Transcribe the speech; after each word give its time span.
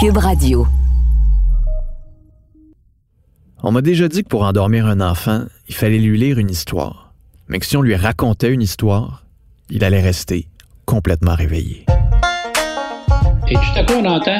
Cube 0.00 0.18
Radio. 0.18 0.64
On 3.64 3.72
m'a 3.72 3.80
déjà 3.80 4.06
dit 4.06 4.22
que 4.22 4.28
pour 4.28 4.44
endormir 4.44 4.86
un 4.86 5.00
enfant, 5.00 5.42
il 5.68 5.74
fallait 5.74 5.98
lui 5.98 6.16
lire 6.16 6.38
une 6.38 6.50
histoire. 6.50 7.12
Mais 7.48 7.58
que 7.58 7.66
si 7.66 7.76
on 7.76 7.82
lui 7.82 7.96
racontait 7.96 8.52
une 8.52 8.62
histoire, 8.62 9.24
il 9.70 9.82
allait 9.82 10.00
rester 10.00 10.46
complètement 10.84 11.34
réveillé. 11.34 11.84
Et 13.48 13.54
tout 13.54 13.60
à 13.74 13.82
coup, 13.82 13.94
on 13.94 14.04
entend. 14.04 14.38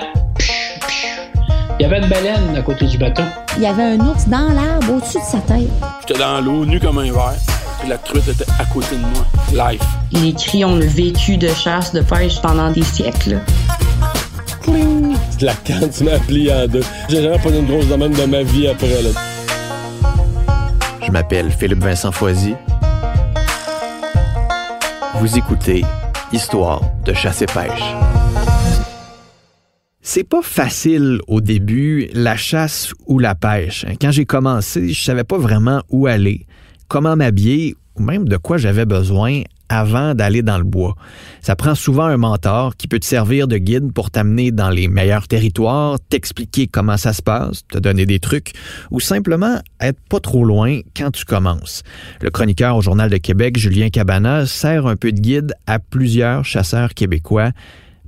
Il 1.80 1.82
y 1.82 1.84
avait 1.86 2.04
une 2.04 2.08
baleine 2.08 2.54
à 2.54 2.62
côté 2.62 2.86
du 2.86 2.96
bateau. 2.96 3.24
Il 3.56 3.64
y 3.64 3.66
avait 3.66 3.82
un 3.82 3.98
ours 4.06 4.28
dans 4.28 4.52
l'arbre 4.52 4.94
au-dessus 4.94 5.18
de 5.18 5.24
sa 5.24 5.40
tête. 5.40 5.68
J'étais 6.06 6.20
dans 6.20 6.40
l'eau, 6.40 6.66
nu 6.66 6.78
comme 6.78 6.98
un 6.98 7.10
verre. 7.10 7.34
Puis 7.80 7.88
la 7.88 7.98
truite 7.98 8.28
était 8.28 8.48
à 8.60 8.64
côté 8.66 8.94
de 8.94 9.00
moi. 9.00 9.70
Life. 9.72 9.82
Les 10.12 10.32
cris 10.34 10.64
ont 10.64 10.78
vécu 10.78 11.36
de 11.36 11.48
chasse, 11.48 11.92
de 11.92 12.02
pêche 12.02 12.40
pendant 12.40 12.70
des 12.70 12.84
siècles. 12.84 13.40
De 15.38 15.46
la 15.46 15.54
canne, 15.54 15.90
tu 15.90 16.04
m'as 16.04 16.18
plié 16.18 16.52
en 16.52 16.66
deux. 16.66 16.82
J'ai 17.08 17.22
jamais 17.22 17.38
pas 17.38 17.50
une 17.50 17.66
grosse 17.66 17.86
domaine 17.86 18.12
de 18.12 18.24
ma 18.24 18.42
vie 18.42 18.68
après, 18.68 19.02
là. 19.02 19.10
Je 21.04 21.10
m'appelle 21.10 21.50
Philippe 21.50 21.82
Vincent 21.82 22.12
Foisy. 22.12 22.54
Vous 25.20 25.38
écoutez 25.38 25.84
Histoire 26.32 26.82
de 27.06 27.14
chasse 27.14 27.40
et 27.40 27.46
pêche. 27.46 27.94
C'est 30.02 30.24
pas 30.24 30.42
facile 30.42 31.20
au 31.26 31.40
début, 31.40 32.10
la 32.12 32.36
chasse 32.36 32.92
ou 33.06 33.18
la 33.18 33.34
pêche. 33.34 33.86
Quand 34.00 34.10
j'ai 34.10 34.26
commencé, 34.26 34.92
je 34.92 35.02
savais 35.02 35.24
pas 35.24 35.38
vraiment 35.38 35.82
où 35.88 36.06
aller, 36.06 36.46
comment 36.88 37.16
m'habiller 37.16 37.74
ou 37.96 38.02
même 38.02 38.28
de 38.28 38.36
quoi 38.36 38.58
j'avais 38.58 38.84
besoin 38.84 39.42
avant 39.68 40.14
d'aller 40.14 40.42
dans 40.42 40.58
le 40.58 40.64
bois. 40.64 40.96
Ça 41.40 41.56
prend 41.56 41.74
souvent 41.74 42.04
un 42.04 42.16
mentor 42.16 42.76
qui 42.76 42.88
peut 42.88 42.98
te 42.98 43.04
servir 43.04 43.48
de 43.48 43.58
guide 43.58 43.92
pour 43.92 44.10
t'amener 44.10 44.50
dans 44.50 44.70
les 44.70 44.88
meilleurs 44.88 45.28
territoires, 45.28 45.98
t'expliquer 46.08 46.66
comment 46.66 46.96
ça 46.96 47.12
se 47.12 47.22
passe, 47.22 47.66
te 47.68 47.78
donner 47.78 48.06
des 48.06 48.18
trucs, 48.18 48.52
ou 48.90 49.00
simplement 49.00 49.60
être 49.80 50.00
pas 50.08 50.20
trop 50.20 50.44
loin 50.44 50.80
quand 50.96 51.10
tu 51.10 51.24
commences. 51.24 51.82
Le 52.20 52.30
chroniqueur 52.30 52.76
au 52.76 52.82
Journal 52.82 53.10
de 53.10 53.16
Québec, 53.16 53.58
Julien 53.58 53.90
Cabana, 53.90 54.46
sert 54.46 54.86
un 54.86 54.96
peu 54.96 55.12
de 55.12 55.20
guide 55.20 55.54
à 55.66 55.78
plusieurs 55.78 56.44
chasseurs 56.44 56.94
québécois 56.94 57.50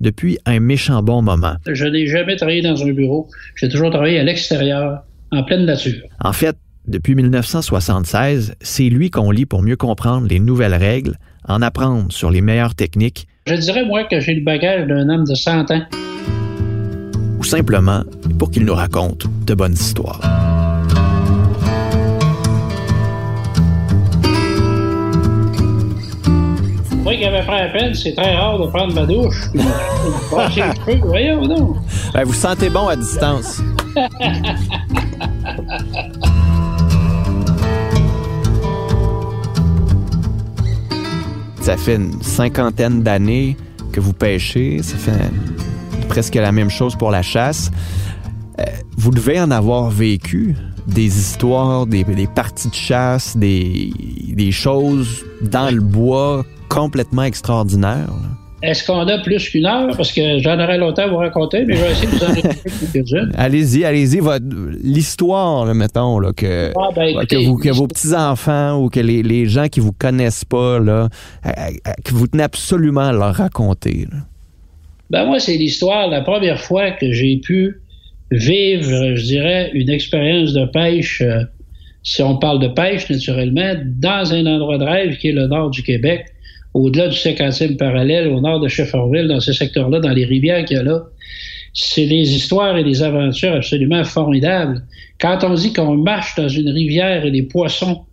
depuis 0.01 0.39
un 0.47 0.61
méchant 0.61 1.03
bon 1.03 1.23
moment. 1.23 1.57
Je 1.71 1.87
n'ai 1.87 2.07
jamais 2.07 2.37
travaillé 2.37 2.63
dans 2.63 2.83
un 2.83 2.93
bureau. 2.93 3.29
J'ai 3.57 3.69
toujours 3.69 3.91
travaillé 3.91 4.19
à 4.19 4.25
l'extérieur, 4.25 5.03
en 5.31 5.45
pleine 5.45 5.67
nature. 5.67 6.01
En 6.21 6.33
fait, 6.33 6.57
depuis 6.87 7.15
1976, 7.15 8.55
c'est 8.61 8.89
lui 8.89 9.11
qu'on 9.11 9.31
lit 9.31 9.47
pour 9.47 9.63
mieux 9.63 9.77
comprendre 9.77 10.27
les 10.27 10.41
nouvelles 10.41 10.75
règles, 10.75 11.17
en 11.49 11.63
apprendre 11.63 12.13
sur 12.13 12.31
les 12.31 12.41
meilleures 12.41 12.75
techniques 12.75 13.27
Je 13.47 13.55
dirais, 13.55 13.85
moi, 13.85 14.05
que 14.05 14.21
j'ai 14.21 14.35
le 14.35 14.43
bagage 14.43 14.87
d'un 14.87 15.09
homme 15.09 15.25
de 15.25 15.35
100 15.35 15.71
ans. 15.71 15.83
ou 17.39 17.45
simplement 17.45 18.03
pour 18.39 18.51
qu'il 18.51 18.65
nous 18.65 18.75
raconte 18.75 19.27
de 19.47 19.55
bonnes 19.55 19.73
histoires. 19.75 20.21
Moi 27.03 27.15
qui 27.17 27.25
avais 27.25 27.43
pris 27.43 27.57
la 27.57 27.69
peine, 27.69 27.95
c'est 27.95 28.15
très 28.15 28.37
rare 28.37 28.59
de 28.59 28.67
prendre 28.67 28.95
ma 28.95 29.07
douche. 29.07 29.49
Voyons. 31.03 31.75
Ben, 32.13 32.25
vous 32.25 32.35
sentez 32.35 32.69
bon 32.69 32.89
à 32.89 32.97
distance. 32.97 33.63
Ça 41.61 41.77
fait 41.77 41.97
une 41.97 42.23
cinquantaine 42.23 43.03
d'années 43.03 43.57
que 43.93 44.01
vous 44.01 44.13
pêchez. 44.13 44.83
Ça 44.83 44.97
fait 44.97 45.31
presque 46.09 46.35
la 46.35 46.53
même 46.53 46.71
chose 46.71 46.97
pour 46.97 47.11
la 47.11 47.23
chasse. 47.23 47.71
Euh, 48.59 48.65
vous 48.97 49.11
devez 49.11 49.41
en 49.41 49.51
avoir 49.51 49.91
vécu 49.91 50.57
des 50.87 51.19
histoires, 51.19 51.87
des, 51.87 52.05
parties 52.35 52.69
de 52.69 52.75
chasse, 52.75 53.37
des, 53.37 53.93
des 54.29 54.53
choses 54.53 55.25
dans 55.43 55.73
le 55.73 55.81
bois 55.81 56.45
complètement 56.69 57.25
extraordinaires. 57.25 58.11
Est-ce 58.63 58.87
qu'on 58.87 59.09
a 59.09 59.19
plus 59.19 59.49
qu'une 59.49 59.65
heure? 59.67 59.97
Parce 59.97 60.13
que 60.13 60.39
j'en 60.41 60.59
aurais 60.61 60.77
longtemps 60.77 61.03
à 61.05 61.07
vous 61.09 61.17
raconter, 61.17 61.65
mais 61.65 61.77
je 61.77 61.83
vais 61.83 61.93
essayer 61.93 62.07
de 62.09 62.13
vous 62.13 62.25
en 62.25 62.35
quelques-unes. 62.93 63.33
Allez-y, 63.39 63.85
allez-y. 63.85 64.21
L'histoire, 64.83 65.75
mettons, 65.75 66.19
là, 66.19 66.33
que, 66.33 66.71
Ah, 66.77 66.89
ben, 66.95 67.15
que, 67.15 67.19
écoutez, 67.21 67.47
vous- 67.47 67.57
que 67.57 67.71
vos 67.71 67.87
petits-enfants 67.87 68.79
ou 68.83 68.89
que 68.91 69.01
les, 69.01 69.23
les 69.23 69.47
gens 69.47 69.69
qui 69.69 69.81
vous 69.81 69.93
connaissent 69.93 70.45
pas, 70.45 70.79
là, 70.79 71.09
que 72.05 72.13
vous 72.13 72.27
tenez 72.27 72.43
absolument 72.43 73.01
à 73.09 73.13
leur 73.13 73.35
raconter. 73.35 74.07
là. 74.11 74.19
Ben 75.09 75.25
moi, 75.27 75.41
c'est 75.41 75.57
l'histoire, 75.57 76.09
la 76.09 76.21
première 76.21 76.61
fois 76.61 76.91
que 76.93 77.11
j'ai 77.13 77.39
pu 77.39 77.81
vivre, 78.31 79.17
je 79.17 79.23
dirais, 79.25 79.71
une 79.75 79.91
expérience 79.91 80.53
de 80.53 80.65
pêche, 80.67 81.21
euh, 81.21 81.43
si 82.03 82.23
on 82.23 82.37
parle 82.39 82.61
de 82.61 82.69
pêche 82.69 83.11
naturellement, 83.11 83.75
dans 83.85 84.33
un 84.33 84.47
endroit 84.47 84.79
de 84.79 84.85
rêve 84.85 85.17
qui 85.17 85.29
est 85.29 85.33
le 85.33 85.49
nord 85.49 85.71
du 85.71 85.83
Québec, 85.83 86.27
au-delà 86.75 87.09
du 87.09 87.17
50e 87.17 87.77
parallèle, 87.77 88.29
au 88.29 88.41
nord 88.41 88.61
de 88.61 88.69
Shefferville, 88.69 89.29
dans 89.29 89.41
ce 89.41 89.53
secteur-là, 89.53 90.01
dans 90.01 90.11
les 90.11 90.25
rivières 90.25 90.65
qu'il 90.65 90.77
y 90.77 90.81
a 90.81 90.83
là. 90.83 91.03
C'est 91.73 92.07
des 92.07 92.35
histoires 92.35 92.77
et 92.77 92.85
des 92.85 93.03
aventures 93.03 93.55
absolument 93.55 94.03
formidables. 94.05 94.83
Quand 95.21 95.45
on 95.45 95.55
dit 95.55 95.73
qu'on 95.73 95.97
marche 95.97 96.35
dans 96.37 96.49
une 96.49 96.69
rivière 96.71 97.25
et 97.25 97.31
des 97.31 97.43
poissons 97.43 98.05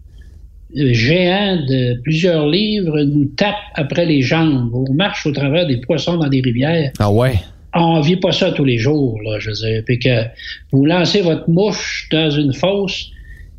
euh, 0.75 0.93
géants 0.93 1.55
de 1.67 1.99
plusieurs 2.01 2.47
livres 2.47 3.01
nous 3.01 3.25
tapent 3.25 3.55
après 3.73 4.05
les 4.05 4.21
jambes, 4.21 4.69
on 4.73 4.91
marche 4.93 5.25
au 5.25 5.31
travers 5.31 5.65
des 5.65 5.77
poissons 5.77 6.17
dans 6.17 6.27
des 6.29 6.41
rivières, 6.41 6.91
Ah 6.99 7.11
ouais? 7.11 7.35
on 7.73 7.99
vit 8.01 8.17
pas 8.17 8.31
ça 8.31 8.51
tous 8.51 8.65
les 8.65 8.77
jours, 8.77 9.19
là, 9.23 9.39
je 9.39 9.49
veux 9.49 9.55
dire. 9.55 9.83
Puis 9.85 9.99
que 9.99 10.23
vous 10.71 10.85
lancez 10.85 11.21
votre 11.21 11.49
mouche 11.49 12.07
dans 12.11 12.29
une 12.29 12.53
fosse 12.53 13.09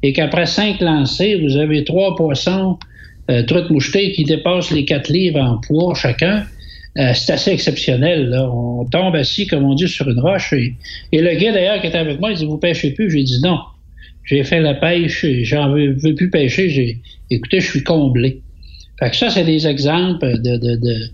et 0.02 0.12
qu'après 0.12 0.46
cinq 0.46 0.80
lancers, 0.80 1.38
vous 1.42 1.56
avez 1.56 1.84
trois 1.84 2.14
poissons, 2.14 2.78
euh, 3.30 3.42
truites 3.42 3.70
mouchetées 3.70 4.12
qui 4.12 4.24
dépassent 4.24 4.70
les 4.70 4.84
quatre 4.84 5.08
livres 5.08 5.40
en 5.40 5.58
poids 5.58 5.94
chacun. 5.94 6.44
Euh, 6.98 7.12
c'est 7.14 7.32
assez 7.32 7.52
exceptionnel. 7.52 8.30
Là. 8.30 8.50
On 8.50 8.84
tombe 8.84 9.14
assis, 9.14 9.46
comme 9.46 9.64
on 9.64 9.74
dit, 9.74 9.88
sur 9.88 10.08
une 10.08 10.18
roche. 10.18 10.52
Et, 10.52 10.74
et 11.12 11.20
le 11.20 11.34
gars, 11.38 11.52
d'ailleurs, 11.52 11.80
qui 11.80 11.86
était 11.86 11.98
avec 11.98 12.18
moi, 12.18 12.32
il 12.32 12.38
dit 12.38 12.46
Vous 12.46 12.58
pêchez 12.58 12.92
plus 12.92 13.10
J'ai 13.10 13.22
dit 13.22 13.40
non. 13.42 13.58
J'ai 14.24 14.44
fait 14.44 14.60
la 14.60 14.74
pêche, 14.74 15.24
j'en 15.42 15.72
veux, 15.72 15.92
veux 15.92 16.14
plus 16.14 16.30
pêcher. 16.30 16.68
J'ai, 16.68 16.98
écoutez, 17.30 17.60
je 17.60 17.70
suis 17.70 17.82
comblé. 17.82 18.42
Fait 18.98 19.10
que 19.10 19.16
ça, 19.16 19.30
c'est 19.30 19.44
des 19.44 19.66
exemples 19.66 20.38
de, 20.42 20.56
de, 20.56 20.76
de, 20.76 21.10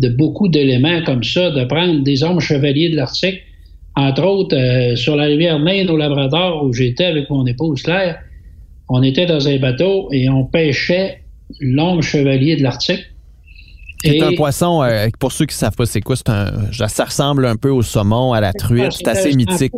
de 0.00 0.08
beaucoup 0.08 0.48
d'éléments 0.48 1.02
comme 1.02 1.24
ça, 1.24 1.50
de 1.50 1.64
prendre 1.64 2.02
des 2.02 2.22
hommes 2.22 2.40
chevaliers 2.40 2.90
de 2.90 2.96
l'Arctique, 2.96 3.42
entre 3.96 4.24
autres 4.24 4.56
euh, 4.56 4.96
sur 4.96 5.16
la 5.16 5.24
rivière 5.24 5.58
Maine 5.58 5.90
au 5.90 5.96
Labrador, 5.96 6.64
où 6.64 6.72
j'étais 6.72 7.06
avec 7.06 7.28
mon 7.28 7.44
épouse 7.46 7.82
Claire. 7.82 8.18
On 8.88 9.02
était 9.02 9.26
dans 9.26 9.48
un 9.48 9.56
bateau 9.58 10.08
et 10.12 10.28
on 10.28 10.44
pêchait 10.44 11.23
l'homme 11.60 12.02
chevalier 12.02 12.56
de 12.56 12.62
l'Arctique. 12.62 13.04
C'est 14.02 14.20
un 14.20 14.34
poisson, 14.34 14.82
euh, 14.82 15.08
pour 15.18 15.32
ceux 15.32 15.46
qui 15.46 15.56
savent 15.56 15.74
pas 15.74 15.86
c'est 15.86 16.02
quoi, 16.02 16.14
c'est 16.14 16.28
un, 16.28 16.70
ça 16.72 17.04
ressemble 17.06 17.46
un 17.46 17.56
peu 17.56 17.70
au 17.70 17.80
saumon, 17.80 18.34
à 18.34 18.40
la 18.40 18.52
truite. 18.52 18.92
C'est 18.92 19.08
assez 19.08 19.32
mythique. 19.34 19.72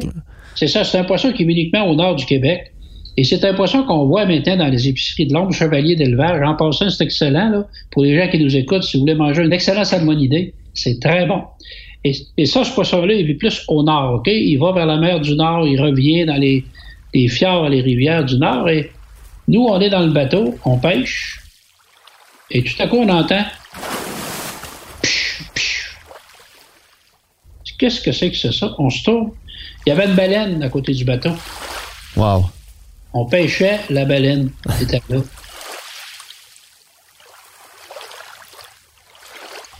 C'est 0.56 0.66
ça, 0.66 0.82
c'est 0.82 0.98
un 0.98 1.04
poisson 1.04 1.32
qui 1.32 1.42
est 1.42 1.46
uniquement 1.46 1.86
au 1.86 1.94
nord 1.94 2.16
du 2.16 2.24
Québec. 2.24 2.72
Et 3.18 3.24
c'est 3.24 3.44
un 3.44 3.54
poisson 3.54 3.84
qu'on 3.84 4.06
voit 4.06 4.26
maintenant 4.26 4.56
dans 4.56 4.68
les 4.68 4.88
épiceries 4.88 5.26
de 5.26 5.32
l'ombre 5.32 5.52
chevalier 5.52 5.96
d'élevage. 5.96 6.42
En 6.42 6.54
passant, 6.54 6.90
c'est 6.90 7.04
excellent. 7.04 7.50
Là, 7.50 7.66
pour 7.90 8.02
les 8.02 8.16
gens 8.18 8.28
qui 8.28 8.38
nous 8.38 8.54
écoutent, 8.56 8.82
si 8.82 8.96
vous 8.96 9.02
voulez 9.02 9.14
manger 9.14 9.42
un 9.42 9.50
excellent 9.50 9.84
salmonidé, 9.84 10.52
c'est 10.74 11.00
très 11.00 11.24
bon. 11.24 11.42
Et, 12.04 12.12
et 12.36 12.46
ça, 12.46 12.62
ce 12.62 12.72
poisson-là, 12.74 13.14
il 13.14 13.26
vit 13.26 13.34
plus 13.34 13.64
au 13.68 13.82
nord. 13.82 14.16
OK? 14.16 14.26
Il 14.26 14.56
va 14.58 14.72
vers 14.72 14.86
la 14.86 14.98
mer 14.98 15.20
du 15.20 15.34
Nord, 15.34 15.66
il 15.66 15.80
revient 15.80 16.26
dans 16.26 16.36
les, 16.36 16.64
les 17.14 17.28
fjords, 17.28 17.68
les 17.68 17.80
rivières 17.80 18.24
du 18.24 18.36
Nord. 18.38 18.68
Et 18.68 18.90
nous, 19.48 19.62
on 19.62 19.80
est 19.80 19.90
dans 19.90 20.04
le 20.04 20.12
bateau, 20.12 20.54
on 20.64 20.76
pêche. 20.76 21.40
Et 22.50 22.62
tout 22.62 22.80
à 22.80 22.86
coup, 22.86 22.98
on 22.98 23.08
entend. 23.08 23.44
Qu'est-ce 27.78 28.00
que 28.00 28.12
c'est 28.12 28.30
que 28.30 28.36
c'est 28.36 28.52
ça? 28.52 28.74
On 28.78 28.88
se 28.88 29.02
tourne. 29.02 29.32
Il 29.84 29.90
y 29.90 29.92
avait 29.92 30.06
une 30.06 30.14
baleine 30.14 30.62
à 30.62 30.68
côté 30.68 30.92
du 30.92 31.04
bateau. 31.04 31.30
Wow. 32.16 32.46
On 33.12 33.26
pêchait 33.26 33.80
la 33.90 34.04
baleine. 34.04 34.50
Elle 34.66 34.82
était 34.84 35.02
là. 35.08 35.18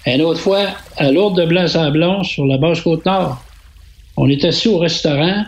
Une 0.07 0.23
autre 0.23 0.41
fois, 0.41 0.67
à 0.97 1.11
Lourdes 1.11 1.37
de 1.41 1.47
Blanc-Sablon, 1.47 2.23
sur 2.23 2.47
la 2.47 2.59
basse 2.59 2.81
Côte-Nord, 2.81 3.43
on 4.17 4.29
est 4.29 4.45
assis 4.45 4.69
au 4.69 4.79
restaurant, 4.79 5.45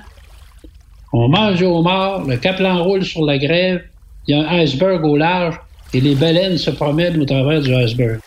on 1.12 1.28
mange 1.28 1.62
au 1.62 1.78
homard, 1.78 2.24
le 2.24 2.36
caplan 2.38 2.82
roule 2.82 3.04
sur 3.04 3.24
la 3.24 3.38
grève, 3.38 3.84
il 4.26 4.36
y 4.36 4.38
a 4.38 4.48
un 4.48 4.58
iceberg 4.58 5.04
au 5.04 5.16
large 5.16 5.60
et 5.94 6.00
les 6.00 6.14
baleines 6.14 6.58
se 6.58 6.70
promènent 6.70 7.20
au 7.20 7.24
travers 7.24 7.60
du 7.60 7.74
iceberg. 7.74 8.20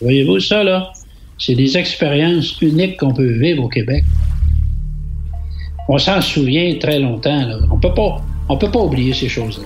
Voyez-vous 0.00 0.40
ça, 0.40 0.64
là? 0.64 0.92
C'est 1.38 1.54
des 1.54 1.76
expériences 1.76 2.60
uniques 2.60 2.98
qu'on 2.98 3.12
peut 3.12 3.32
vivre 3.38 3.64
au 3.64 3.68
Québec. 3.68 4.04
On 5.88 5.98
s'en 5.98 6.20
souvient 6.20 6.78
très 6.78 6.98
longtemps. 6.98 7.46
Là. 7.46 7.58
On 7.70 7.78
peut 7.78 7.92
pas, 7.92 8.16
on 8.48 8.56
peut 8.56 8.70
pas 8.70 8.80
oublier 8.80 9.12
ces 9.12 9.28
choses-là. 9.28 9.64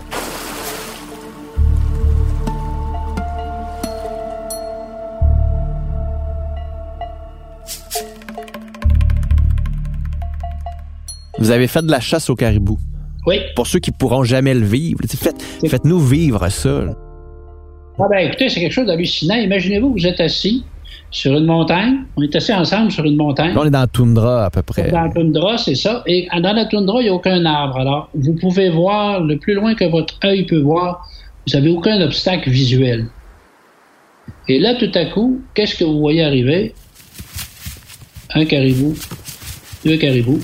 Vous 11.39 11.53
avez 11.53 11.69
fait 11.69 11.83
de 11.83 11.91
la 11.91 12.01
chasse 12.01 12.29
au 12.31 12.35
caribou. 12.35 12.79
Oui. 13.29 13.41
Pour 13.55 13.67
ceux 13.67 13.79
qui 13.79 13.91
pourront 13.91 14.25
jamais 14.25 14.55
le 14.55 14.65
vivre, 14.65 15.01
faites, 15.07 15.43
faites-nous 15.69 16.01
vivre 16.01 16.49
ça. 16.49 16.85
Ah 18.01 18.05
ben 18.11 18.27
écoutez, 18.27 18.49
c'est 18.49 18.61
quelque 18.61 18.73
chose 18.73 18.87
d'hallucinant. 18.87 19.35
Imaginez-vous, 19.35 19.93
vous 19.93 20.07
êtes 20.07 20.21
assis 20.21 20.65
sur 21.11 21.37
une 21.37 21.45
montagne. 21.45 22.05
On 22.17 22.23
est 22.23 22.35
assis 22.35 22.55
ensemble 22.55 22.91
sur 22.91 23.05
une 23.05 23.17
montagne. 23.17 23.55
Là, 23.55 23.61
on 23.61 23.67
est 23.67 23.71
dans 23.71 23.81
la 23.81 23.87
toundra 23.87 24.47
à 24.47 24.51
peu 24.51 24.63
près. 24.63 24.91
Dans 24.91 25.03
la 25.03 25.11
toundra, 25.11 25.59
c'est 25.59 25.75
ça. 25.75 26.03
Et 26.07 26.27
dans 26.33 26.55
la 26.55 26.65
toundra, 26.65 27.01
il 27.01 27.05
n'y 27.05 27.11
a 27.11 27.13
aucun 27.13 27.45
arbre. 27.45 27.77
Alors, 27.77 28.09
vous 28.15 28.35
pouvez 28.35 28.71
voir 28.71 29.21
le 29.21 29.37
plus 29.37 29.53
loin 29.53 29.75
que 29.75 29.85
votre 29.85 30.19
œil 30.25 30.47
peut 30.47 30.61
voir. 30.61 31.07
Vous 31.47 31.55
n'avez 31.55 31.69
aucun 31.69 32.01
obstacle 32.01 32.49
visuel. 32.49 33.09
Et 34.49 34.59
là, 34.59 34.75
tout 34.77 34.93
à 34.95 35.05
coup, 35.05 35.43
qu'est-ce 35.53 35.75
que 35.75 35.85
vous 35.85 35.99
voyez 35.99 36.25
arriver? 36.25 36.75
Un 38.35 38.47
caribou, 38.47 38.95
deux 39.85 39.99
caribous. 39.99 40.41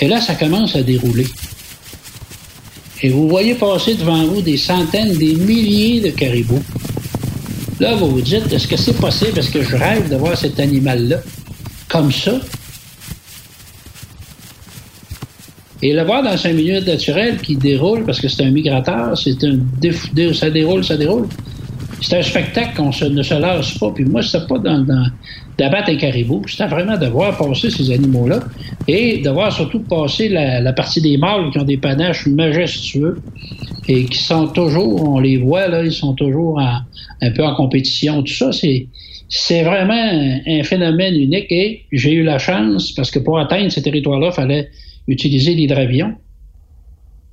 Et 0.00 0.08
là, 0.08 0.20
ça 0.20 0.34
commence 0.34 0.74
à 0.74 0.82
dérouler. 0.82 1.26
Et 3.02 3.08
vous 3.08 3.28
voyez 3.28 3.54
passer 3.54 3.94
devant 3.94 4.24
vous 4.24 4.42
des 4.42 4.56
centaines, 4.56 5.16
des 5.16 5.34
milliers 5.34 6.00
de 6.00 6.10
caribous. 6.10 6.62
Là, 7.80 7.96
vous 7.96 8.10
vous 8.10 8.20
dites, 8.20 8.52
est-ce 8.52 8.68
que 8.68 8.76
c'est 8.76 8.96
possible? 8.96 9.36
Est-ce 9.36 9.50
que 9.50 9.62
je 9.62 9.74
rêve 9.74 10.08
de 10.08 10.16
voir 10.16 10.36
cet 10.36 10.60
animal-là? 10.60 11.16
Comme 11.88 12.12
ça? 12.12 12.34
Et 15.82 15.92
le 15.92 16.04
voir 16.04 16.22
dans 16.22 16.46
un 16.46 16.52
milieu 16.52 16.80
naturel 16.80 17.38
qui 17.38 17.56
déroule, 17.56 18.04
parce 18.04 18.20
que 18.20 18.28
c'est 18.28 18.44
un 18.44 18.52
migrateur, 18.52 19.18
c'est 19.18 19.42
un 19.42 19.58
ça 20.32 20.48
déroule, 20.48 20.84
ça 20.84 20.96
déroule. 20.96 21.26
C'est 22.00 22.18
un 22.18 22.22
spectacle 22.22 22.76
qu'on 22.76 22.86
ne 22.86 23.22
se 23.22 23.34
lasse 23.34 23.78
pas. 23.78 23.90
Puis 23.90 24.04
moi, 24.04 24.22
c'était 24.22 24.46
pas 24.46 24.58
dans, 24.58 24.86
d'abattre 25.58 25.90
un 25.90 25.96
caribou, 25.96 26.42
c'était 26.46 26.66
vraiment 26.66 26.96
de 26.96 27.06
voir 27.06 27.36
passer 27.36 27.70
ces 27.70 27.90
animaux-là 27.90 28.48
et 28.86 29.22
de 29.22 29.30
voir 29.30 29.52
surtout 29.52 29.84
passer 29.84 30.28
la, 30.28 30.72
partie 30.72 31.00
des 31.00 31.16
mâles 31.16 31.50
qui 31.50 31.58
ont 31.58 31.64
des 31.64 31.76
panaches 31.76 32.26
majestueux 32.26 33.22
et 33.88 34.08
qui 34.08 34.18
sont 34.18 34.48
toujours, 34.48 35.08
on 35.08 35.18
les 35.18 35.38
voit 35.38 35.68
là, 35.68 35.84
ils 35.84 35.92
sont 35.92 36.14
toujours 36.14 36.60
un 36.60 37.30
peu 37.32 37.44
en 37.44 37.54
compétition. 37.54 38.22
Tout 38.22 38.32
ça, 38.32 38.52
c'est 38.52 38.88
c'est 39.34 39.62
vraiment 39.62 39.94
un, 40.46 40.62
phénomène 40.62 41.16
unique 41.16 41.50
et 41.50 41.86
j'ai 41.90 42.12
eu 42.12 42.22
la 42.22 42.38
chance 42.38 42.92
parce 42.92 43.10
que 43.10 43.18
pour 43.18 43.38
atteindre 43.38 43.72
ces 43.72 43.82
territoires-là, 43.82 44.28
il 44.30 44.34
fallait 44.34 44.70
utiliser 45.08 45.54
l'hydravion. 45.54 46.16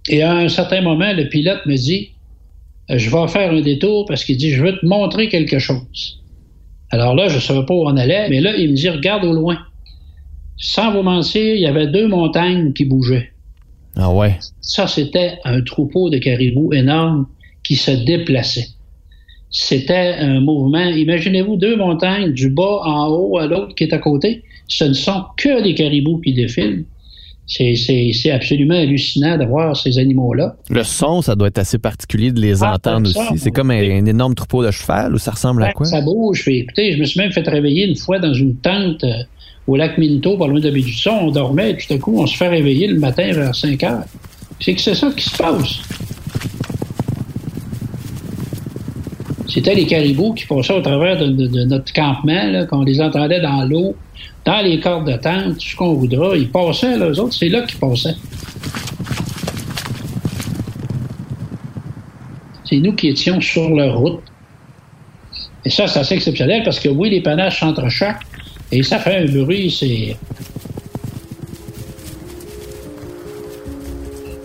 Et 0.08 0.22
à 0.22 0.32
un 0.32 0.48
certain 0.48 0.82
moment, 0.82 1.12
le 1.12 1.28
pilote 1.28 1.66
me 1.66 1.76
dit 1.76 2.12
Je 2.88 3.10
vais 3.10 3.28
faire 3.28 3.52
un 3.52 3.60
détour 3.60 4.06
parce 4.06 4.24
qu'il 4.24 4.38
dit 4.38 4.52
Je 4.52 4.64
veux 4.64 4.80
te 4.80 4.86
montrer 4.86 5.28
quelque 5.28 5.60
chose. 5.60 6.19
Alors 6.92 7.16
là, 7.16 7.28
je 7.28 7.36
ne 7.36 7.42
savais 7.42 7.66
pas 7.66 7.74
où 7.74 7.84
on 7.84 7.98
allait, 7.98 8.30
mais 8.30 8.42
là, 8.42 8.56
il 8.56 8.72
me 8.72 8.76
dit 8.76 8.90
Regarde 8.90 9.26
au 9.26 9.34
loin. 9.34 9.60
Sans 10.58 10.92
vous 10.92 11.04
mentir, 11.04 11.56
il 11.56 11.62
y 11.62 11.68
avait 11.68 11.88
deux 11.88 12.08
montagnes 12.08 12.74
qui 12.74 12.86
bougeaient. 12.86 13.32
Ah 13.96 14.12
ouais. 14.12 14.38
Ça, 14.62 14.88
c'était 14.88 15.40
un 15.46 15.62
troupeau 15.62 16.10
de 16.10 16.18
caribous 16.18 16.74
énorme 16.74 17.28
qui 17.64 17.76
se 17.76 17.92
déplaçait. 17.92 18.68
C'était 19.52 20.16
un 20.20 20.42
mouvement. 20.42 20.86
Imaginez-vous 20.86 21.56
deux 21.56 21.76
montagnes 21.76 22.34
du 22.34 22.50
bas 22.50 22.82
en 22.84 23.08
haut 23.08 23.38
à 23.38 23.48
l'autre 23.48 23.74
qui 23.76 23.86
est 23.86 23.94
à 23.94 23.98
côté. 23.98 24.44
Ce 24.68 24.84
ne 24.84 24.94
sont 24.94 25.24
que 25.38 25.64
des 25.64 25.74
caribous 25.74 26.22
qui 26.22 26.34
défilent. 26.34 26.86
C'est 27.50 28.32
absolument 28.32 28.76
hallucinant 28.76 29.38
de 29.38 29.46
voir 29.46 29.76
ces 29.76 29.98
animaux-là. 29.98 30.56
Le 30.70 30.84
son, 30.84 31.24
ça 31.24 31.36
doit 31.36 31.48
être 31.48 31.58
assez 31.58 31.80
particulier 31.80 32.32
de 32.32 32.40
les 32.40 32.64
ah, 32.64 32.76
entendre 32.76 33.10
aussi. 33.10 33.40
C'est 33.40 33.50
comme 33.50 33.72
un, 33.72 34.06
énorme 34.06 34.36
troupeau 34.36 34.64
de 34.64 34.70
cheval 34.70 35.16
ou 35.16 35.18
ça 35.18 35.32
ressemble 35.32 35.64
à 35.64 35.72
quoi? 35.72 35.88
Ça 35.88 36.02
bouge. 36.02 36.48
écoutez, 36.48 36.94
je 36.94 37.00
me 37.00 37.06
suis 37.06 37.20
même 37.20 37.32
fait 37.32 37.48
réveiller 37.48 37.88
une 37.88 37.96
fois 37.96 38.20
dans 38.20 38.34
une 38.34 38.56
tente 38.58 39.04
euh, 39.04 39.24
au 39.66 39.76
lac 39.76 39.98
Minto, 39.98 40.38
par 40.38 40.48
loin 40.48 40.60
de 40.60 40.82
son. 40.96 41.10
On 41.10 41.32
dormait 41.32 41.72
et 41.72 41.78
tout 41.78 41.92
à 41.92 41.98
coup, 41.98 42.22
on 42.22 42.28
se 42.28 42.38
fait 42.38 42.50
réveiller 42.50 42.88
le 42.88 43.00
matin 43.00 43.32
vers 43.32 43.56
5 43.56 43.84
heures. 43.84 44.04
C'est 44.60 44.76
que 44.76 44.82
c'est 44.82 44.96
ça 44.96 45.10
qui 45.16 45.24
se 45.24 45.36
passe. 45.36 45.80
C'était 49.48 49.74
les 49.74 49.88
caribous 49.88 50.34
qui 50.36 50.46
passaient 50.46 50.74
au 50.74 50.82
travers 50.82 51.18
de, 51.18 51.66
notre 51.66 51.92
campement, 51.92 52.66
qu'on 52.70 52.84
les 52.84 53.02
entendait 53.02 53.42
dans 53.42 53.66
l'eau, 53.66 53.96
dans 54.46 54.62
les 54.62 54.80
cordes 54.80 55.10
de 55.10 55.18
tente, 55.18 55.56
tout 55.56 55.66
ce 55.66 55.76
qu'on 55.76 55.94
voudra. 55.94 56.36
Ils 56.36 56.50
passaient, 56.50 56.98
là, 56.98 57.10
eux 57.10 57.20
autres, 57.20 57.34
c'est 57.34 57.50
là 57.50 57.62
qu'ils 57.62 57.80
passaient. 57.80 58.16
C'est 62.70 62.78
nous 62.78 62.94
qui 62.94 63.10
étions 63.10 63.42
sur 63.42 63.70
leur 63.70 63.98
route. 63.98 64.22
Et 65.66 65.70
ça, 65.70 65.88
c'est 65.88 66.00
assez 66.00 66.16
exceptionnel 66.16 66.64
parce 66.64 66.80
que 66.80 66.90
oui, 66.90 67.10
les 67.10 67.22
panaches 67.22 67.60
s'entrechoquent 67.60 68.26
et 68.72 68.84
ça 68.84 69.00
fait 69.00 69.18
un 69.18 69.26
bruit, 69.26 69.72
c'est. 69.72 70.16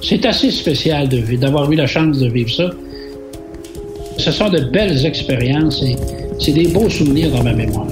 C'est 0.02 0.26
assez 0.26 0.50
spécial 0.50 1.08
d'avoir 1.08 1.70
eu 1.72 1.76
la 1.76 1.86
chance 1.86 2.18
de 2.18 2.28
vivre 2.28 2.50
ça. 2.50 2.70
Ce 4.18 4.30
sont 4.30 4.50
de 4.50 4.60
belles 4.60 5.06
expériences 5.06 5.82
et 5.82 5.96
c'est 6.38 6.52
des 6.52 6.68
beaux 6.68 6.90
souvenirs 6.90 7.30
dans 7.30 7.42
ma 7.42 7.54
mémoire. 7.54 7.86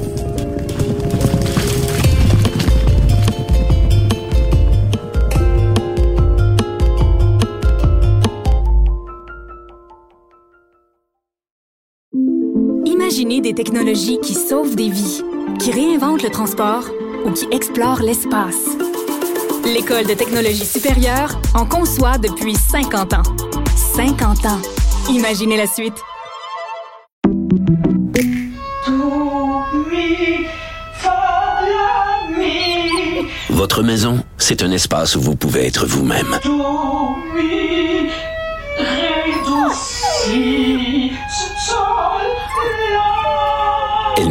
Des 13.52 13.64
technologies 13.64 14.18
qui 14.20 14.34
sauvent 14.34 14.74
des 14.74 14.88
vies, 14.88 15.20
qui 15.58 15.72
réinventent 15.72 16.22
le 16.22 16.30
transport 16.30 16.84
ou 17.26 17.32
qui 17.32 17.46
explorent 17.50 18.00
l'espace. 18.00 18.76
L'École 19.64 20.06
de 20.06 20.14
technologie 20.14 20.64
supérieure 20.64 21.38
en 21.54 21.66
conçoit 21.66 22.16
depuis 22.18 22.54
50 22.54 23.12
ans. 23.12 23.22
50 23.94 24.46
ans. 24.46 24.60
Imaginez 25.10 25.56
la 25.56 25.66
suite. 25.66 25.94
Votre 33.50 33.82
maison, 33.82 34.22
c'est 34.38 34.62
un 34.62 34.70
espace 34.70 35.14
où 35.16 35.20
vous 35.20 35.36
pouvez 35.36 35.66
être 35.66 35.86
vous-même. 35.86 36.38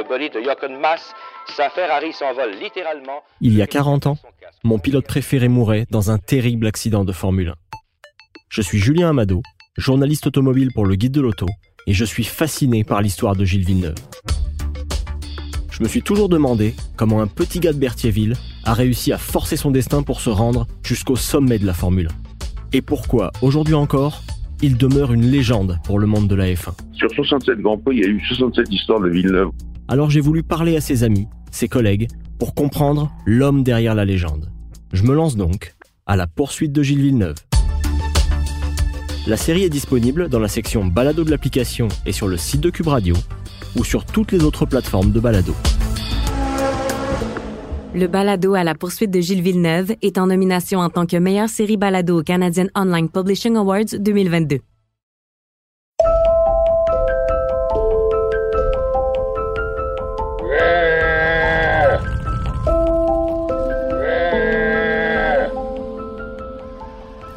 le 0.00 0.08
bolide 0.08 0.32
de 0.32 0.40
Jochen 0.40 0.80
Mass. 0.80 1.14
Sa 1.56 1.68
Ferrari 1.70 2.12
s'envole 2.12 2.52
littéralement. 2.60 3.22
Il 3.40 3.56
y 3.56 3.62
a 3.62 3.66
40 3.66 4.06
ans, 4.06 4.16
mon 4.64 4.78
pilote 4.78 5.06
préféré 5.06 5.48
mourait 5.48 5.86
dans 5.90 6.10
un 6.10 6.18
terrible 6.18 6.66
accident 6.66 7.04
de 7.04 7.12
Formule 7.12 7.50
1. 7.50 7.54
Je 8.48 8.62
suis 8.62 8.78
Julien 8.78 9.10
Amado 9.10 9.42
journaliste 9.76 10.26
automobile 10.26 10.70
pour 10.74 10.84
le 10.84 10.94
Guide 10.94 11.12
de 11.12 11.20
l'Auto, 11.20 11.46
et 11.86 11.94
je 11.94 12.04
suis 12.04 12.24
fasciné 12.24 12.84
par 12.84 13.00
l'histoire 13.00 13.36
de 13.36 13.44
Gilles 13.44 13.64
Villeneuve. 13.64 13.94
Je 15.70 15.82
me 15.82 15.88
suis 15.88 16.02
toujours 16.02 16.28
demandé 16.28 16.74
comment 16.96 17.22
un 17.22 17.26
petit 17.26 17.60
gars 17.60 17.72
de 17.72 17.78
Berthierville 17.78 18.34
a 18.64 18.74
réussi 18.74 19.12
à 19.12 19.18
forcer 19.18 19.56
son 19.56 19.70
destin 19.70 20.02
pour 20.02 20.20
se 20.20 20.28
rendre 20.28 20.66
jusqu'au 20.82 21.16
sommet 21.16 21.58
de 21.58 21.66
la 21.66 21.72
Formule 21.72 22.08
1. 22.08 22.10
Et 22.74 22.82
pourquoi, 22.82 23.30
aujourd'hui 23.40 23.74
encore, 23.74 24.22
il 24.60 24.76
demeure 24.76 25.12
une 25.12 25.24
légende 25.30 25.78
pour 25.84 25.98
le 25.98 26.06
monde 26.06 26.28
de 26.28 26.34
la 26.34 26.46
F1. 26.46 26.72
Sur 26.92 27.10
67 27.10 27.60
Grands 27.60 27.78
Prix, 27.78 27.96
il 27.96 28.02
y 28.02 28.04
a 28.04 28.08
eu 28.08 28.20
67 28.20 28.70
histoires 28.70 29.00
de 29.00 29.08
Villeneuve. 29.08 29.50
Alors 29.90 30.08
j'ai 30.08 30.20
voulu 30.20 30.44
parler 30.44 30.76
à 30.76 30.80
ses 30.80 31.02
amis, 31.02 31.26
ses 31.50 31.66
collègues, 31.66 32.06
pour 32.38 32.54
comprendre 32.54 33.10
l'homme 33.26 33.64
derrière 33.64 33.96
la 33.96 34.04
légende. 34.04 34.48
Je 34.92 35.02
me 35.02 35.12
lance 35.12 35.34
donc 35.34 35.74
à 36.06 36.14
la 36.14 36.28
poursuite 36.28 36.70
de 36.70 36.80
Gilles 36.80 37.02
Villeneuve. 37.02 37.34
La 39.26 39.36
série 39.36 39.64
est 39.64 39.68
disponible 39.68 40.28
dans 40.28 40.38
la 40.38 40.46
section 40.46 40.84
balado 40.84 41.24
de 41.24 41.30
l'application 41.32 41.88
et 42.06 42.12
sur 42.12 42.28
le 42.28 42.36
site 42.36 42.60
de 42.60 42.70
Cube 42.70 42.86
Radio 42.86 43.16
ou 43.76 43.82
sur 43.82 44.04
toutes 44.04 44.30
les 44.30 44.44
autres 44.44 44.64
plateformes 44.64 45.10
de 45.10 45.18
balado. 45.18 45.56
Le 47.92 48.06
balado 48.06 48.54
à 48.54 48.62
la 48.62 48.76
poursuite 48.76 49.10
de 49.10 49.20
Gilles 49.20 49.42
Villeneuve 49.42 49.96
est 50.02 50.18
en 50.18 50.28
nomination 50.28 50.78
en 50.78 50.90
tant 50.90 51.04
que 51.04 51.16
meilleure 51.16 51.48
série 51.48 51.76
balado 51.76 52.20
au 52.20 52.22
Canadian 52.22 52.66
Online 52.76 53.08
Publishing 53.08 53.56
Awards 53.56 53.98
2022. 53.98 54.60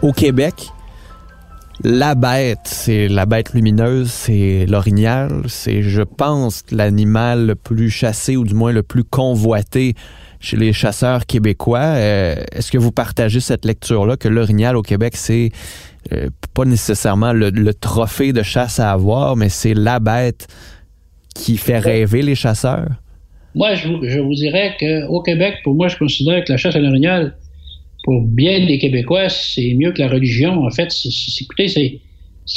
Au 0.04 0.12
Québec, 0.12 0.54
la 1.82 2.14
bête, 2.14 2.60
c'est 2.66 3.08
la 3.08 3.26
bête 3.26 3.54
lumineuse, 3.54 4.12
c'est 4.12 4.66
l'orignal. 4.68 5.44
C'est, 5.48 5.82
je 5.82 6.02
pense, 6.02 6.66
l'animal 6.72 7.48
le 7.48 7.56
plus 7.56 7.90
chassé 7.90 8.36
ou 8.36 8.44
du 8.44 8.54
moins 8.54 8.74
le 8.74 8.84
plus 8.84 9.06
convoité 9.06 9.94
chez 10.42 10.58
les 10.58 10.74
chasseurs 10.74 11.26
québécois. 11.26 11.80
Euh, 11.80 12.36
est-ce 12.52 12.70
que 12.70 12.78
vous 12.78 12.92
partagez 12.92 13.40
cette 13.40 13.64
lecture-là 13.64 14.18
que 14.18 14.28
l'orignal 14.28 14.76
au 14.76 14.82
Québec, 14.82 15.14
c'est 15.16 15.52
euh, 16.12 16.28
pas 16.54 16.66
nécessairement 16.66 17.32
le, 17.32 17.50
le, 17.50 17.74
trophée 17.74 18.34
de 18.34 18.44
chasse 18.44 18.82
à 18.82 18.92
avoir, 18.92 19.38
mais 19.38 19.48
c'est 19.48 19.74
la 19.74 20.02
bête 20.02 20.48
qui 21.34 21.56
fait 21.56 21.80
rêver 21.80 22.24
les 22.24 22.36
chasseurs? 22.36 22.90
Moi, 23.56 23.76
je, 23.76 23.88
je 24.04 24.20
vous 24.20 24.34
dirais 24.34 24.76
qu'au 24.78 25.22
Québec, 25.22 25.60
pour 25.64 25.76
moi, 25.76 25.88
je 25.88 25.96
considère 25.96 26.44
que 26.44 26.52
la 26.52 26.58
chasse 26.58 26.76
à 26.76 26.80
l'orignal, 26.80 27.38
pour 28.04 28.22
bien 28.22 28.66
des 28.66 28.78
Québécois, 28.78 29.30
c'est 29.30 29.74
mieux 29.76 29.92
que 29.94 30.02
la 30.02 30.10
religion. 30.10 30.66
En 30.66 30.70
fait, 30.70 30.92
c'est, 30.92 31.10
écoutez, 31.42 31.68
c'est, 31.70 32.00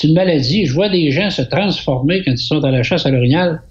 une 0.05 0.15
maladie. 0.15 0.67
Je 0.67 0.75
vois 0.75 0.89
des 0.89 1.11
gens 1.13 1.31
se 1.31 1.43
transformer 1.43 2.23
quand 2.25 2.33
ils 2.33 2.39
sont 2.39 2.63
à 2.65 2.71
la 2.71 2.83
chasse 2.83 3.07
à 3.07 3.11
l'orignal. 3.11 3.63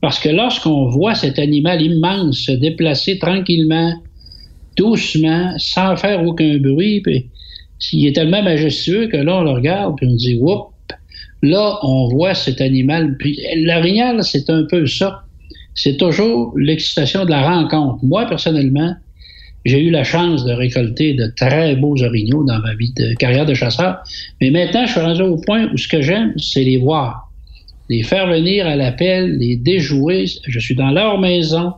Parce 0.00 0.18
que 0.18 0.28
lorsqu'on 0.28 0.88
voit 0.88 1.14
cet 1.14 1.38
animal 1.38 1.80
immense 1.80 2.38
se 2.38 2.52
déplacer 2.52 3.18
tranquillement, 3.18 3.94
doucement, 4.76 5.54
sans 5.58 5.96
faire 5.96 6.26
aucun 6.26 6.58
bruit, 6.58 7.00
puis 7.00 7.30
il 7.92 8.08
est 8.08 8.12
tellement 8.12 8.42
majestueux 8.42 9.06
que 9.06 9.16
là, 9.16 9.38
on 9.38 9.42
le 9.42 9.50
regarde, 9.52 9.96
puis 9.96 10.08
on 10.10 10.14
dit, 10.16 10.38
whoop, 10.40 10.72
là, 11.42 11.78
on 11.82 12.08
voit 12.08 12.34
cet 12.34 12.60
animal. 12.60 13.16
L'orignal, 13.56 14.24
c'est 14.24 14.50
un 14.50 14.64
peu 14.68 14.86
ça. 14.86 15.22
C'est 15.74 15.96
toujours 15.96 16.52
l'excitation 16.56 17.24
de 17.24 17.30
la 17.30 17.42
rencontre. 17.42 17.98
Moi, 18.02 18.26
personnellement, 18.26 18.96
j'ai 19.64 19.80
eu 19.80 19.90
la 19.90 20.04
chance 20.04 20.44
de 20.44 20.52
récolter 20.52 21.14
de 21.14 21.26
très 21.36 21.76
beaux 21.76 22.00
orignaux 22.02 22.44
dans 22.44 22.58
ma 22.58 22.74
vie 22.74 22.92
de 22.92 23.14
carrière 23.14 23.46
de 23.46 23.54
chasseur. 23.54 23.98
Mais 24.40 24.50
maintenant, 24.50 24.86
je 24.86 24.92
suis 24.92 25.00
rendu 25.00 25.22
au 25.22 25.36
point 25.36 25.68
où 25.72 25.76
ce 25.76 25.88
que 25.88 26.02
j'aime, 26.02 26.32
c'est 26.36 26.64
les 26.64 26.78
voir. 26.78 27.30
Les 27.88 28.02
faire 28.02 28.26
venir 28.26 28.66
à 28.66 28.76
l'appel, 28.76 29.38
les 29.38 29.56
déjouer. 29.56 30.26
Je 30.46 30.58
suis 30.58 30.74
dans 30.74 30.90
leur 30.90 31.18
maison, 31.18 31.74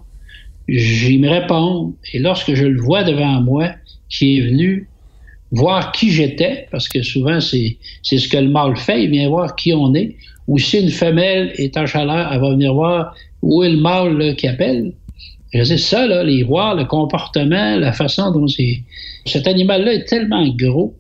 j'y 0.69 1.19
me 1.19 1.29
réponds. 1.29 1.95
Et 2.13 2.19
lorsque 2.19 2.55
je 2.55 2.65
le 2.65 2.81
vois 2.81 3.05
devant 3.05 3.41
moi, 3.41 3.71
qui 4.09 4.39
est 4.39 4.41
venu 4.43 4.89
voir 5.51 5.93
qui 5.93 6.11
j'étais, 6.11 6.67
parce 6.71 6.89
que 6.89 7.03
souvent, 7.03 7.41
c'est, 7.41 7.77
c'est 8.03 8.19
ce 8.19 8.29
que 8.29 8.37
le 8.37 8.49
mâle 8.49 8.77
fait, 8.77 9.05
il 9.05 9.11
vient 9.11 9.29
voir 9.29 9.55
qui 9.57 9.73
on 9.73 9.95
est. 9.95 10.17
Ou 10.47 10.59
si 10.59 10.79
une 10.79 10.91
femelle 10.91 11.53
est 11.57 11.77
en 11.77 11.87
chaleur, 11.87 12.31
elle 12.33 12.41
va 12.41 12.51
venir 12.51 12.75
voir 12.75 13.15
où 13.43 13.63
est 13.63 13.71
le 13.71 13.79
mâle 13.79 14.35
qui 14.37 14.49
appelle. 14.49 14.93
C'est 15.63 15.79
ça, 15.79 16.07
là, 16.07 16.25
les 16.25 16.43
voir, 16.43 16.75
le 16.75 16.85
comportement, 16.85 17.77
la 17.77 17.93
façon 17.93 18.33
dont 18.33 18.49
c'est. 18.49 18.81
Cet 19.25 19.47
animal-là 19.47 19.95
est 19.95 20.05
tellement 20.05 20.49
gros 20.49 20.97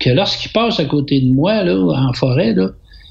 que 0.00 0.10
lorsqu'il 0.10 0.50
passe 0.50 0.80
à 0.80 0.86
côté 0.86 1.20
de 1.20 1.32
moi, 1.32 1.62
là, 1.62 1.76
en 1.76 2.12
forêt, 2.14 2.54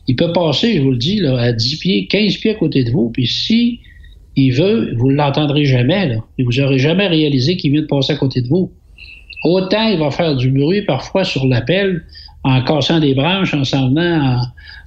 il 0.10 0.16
peut 0.18 0.34
passer, 0.34 0.76
je 0.76 0.82
vous 0.82 0.92
le 0.92 0.98
dis, 0.98 1.26
à 1.26 1.54
10 1.54 1.78
pieds, 1.78 2.08
15 2.08 2.38
pieds 2.38 2.52
à 2.52 2.56
côté 2.56 2.84
de 2.84 2.92
vous, 2.92 3.10
puis 3.10 3.26
si 3.26 3.80
il 4.36 4.52
veut, 4.52 4.94
vous 4.98 5.12
ne 5.12 5.16
l'entendrez 5.16 5.64
jamais. 5.64 6.18
Et 6.38 6.44
vous 6.44 6.52
n'aurez 6.52 6.78
jamais 6.78 7.08
réalisé 7.08 7.56
qu'il 7.56 7.72
vient 7.72 7.82
de 7.82 7.88
passer 7.88 8.12
à 8.12 8.18
côté 8.18 8.42
de 8.42 8.48
vous. 8.50 8.70
Autant 9.46 9.88
il 9.88 10.00
va 10.00 10.12
faire 10.12 10.36
du 10.36 10.50
bruit 10.50 10.82
parfois 10.82 11.24
sur 11.24 11.46
l'appel, 11.46 12.04
en 12.44 12.62
cassant 12.64 13.00
des 13.00 13.14
branches, 13.14 13.54
en 13.54 13.64
s'en 13.64 13.90
venant, 13.90 14.42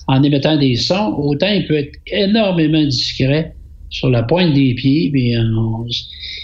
en, 0.08 0.14
en 0.14 0.22
émettant 0.22 0.58
des 0.58 0.76
sons, 0.76 1.14
autant 1.16 1.48
il 1.48 1.66
peut 1.66 1.76
être 1.76 1.98
énormément 2.08 2.82
discret 2.84 3.54
sur 3.96 4.10
la 4.10 4.22
pointe 4.22 4.52
des 4.52 4.74
pieds. 4.74 5.10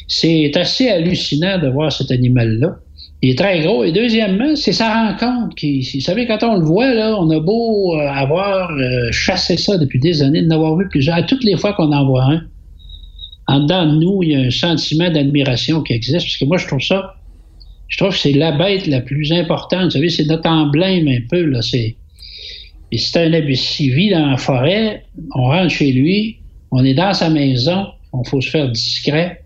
c'est 0.09 0.57
assez 0.57 0.89
hallucinant 0.89 1.59
de 1.59 1.69
voir 1.69 1.93
cet 1.93 2.11
animal-là. 2.11 2.79
Il 3.21 3.31
est 3.31 3.39
très 3.39 3.61
gros. 3.61 3.85
Et 3.85 3.93
deuxièmement, 3.93 4.57
c'est 4.57 4.73
sa 4.73 4.89
rencontre. 5.11 5.55
Vous 5.63 6.01
savez, 6.01 6.27
quand 6.27 6.43
on 6.43 6.57
le 6.57 6.65
voit, 6.65 6.95
là, 6.95 7.15
on 7.21 7.29
a 7.31 7.41
beau 7.41 7.95
euh, 7.95 8.09
avoir 8.09 8.73
euh, 8.73 9.13
chassé 9.13 9.59
ça 9.59 9.77
depuis 9.77 10.01
des 10.01 10.23
années, 10.23 10.41
de 10.41 10.47
n'avoir 10.47 10.77
vu 10.77 10.89
plusieurs. 10.89 11.17
À 11.17 11.23
toutes 11.23 11.45
les 11.45 11.57
fois 11.57 11.75
qu'on 11.75 11.93
en 11.93 12.07
voit 12.07 12.25
un, 12.25 12.43
en 13.49 13.61
dedans 13.61 13.87
de 13.87 13.99
nous, 14.01 14.23
il 14.23 14.31
y 14.31 14.35
a 14.35 14.41
un 14.41 14.51
sentiment 14.51 15.11
d'admiration 15.11 15.83
qui 15.83 15.93
existe. 15.93 16.25
Parce 16.25 16.39
que 16.39 16.47
moi, 16.47 16.57
je 16.57 16.67
trouve 16.67 16.81
ça, 16.81 17.17
je 17.89 17.99
trouve 17.99 18.11
que 18.11 18.19
c'est 18.19 18.33
la 18.33 18.53
bête 18.53 18.87
la 18.87 19.03
plus 19.03 19.31
importante. 19.31 19.85
Vous 19.85 19.91
savez, 19.91 20.09
c'est 20.09 20.25
notre 20.25 20.49
emblème 20.49 21.07
un 21.07 21.21
peu. 21.31 21.45
Là. 21.45 21.61
C'est, 21.61 21.97
et 22.91 22.99
c'est 22.99 23.19
un 23.19 23.29
vit 23.29 24.11
dans 24.11 24.31
la 24.31 24.37
forêt, 24.39 25.05
on 25.35 25.45
rentre 25.45 25.71
chez 25.71 25.93
lui, 25.93 26.42
on 26.73 26.85
est 26.85 26.95
dans 26.95 27.13
sa 27.13 27.31
maison, 27.31 27.87
on 28.13 28.25
faut 28.25 28.41
se 28.41 28.51
faire 28.51 28.69
discret, 28.71 29.43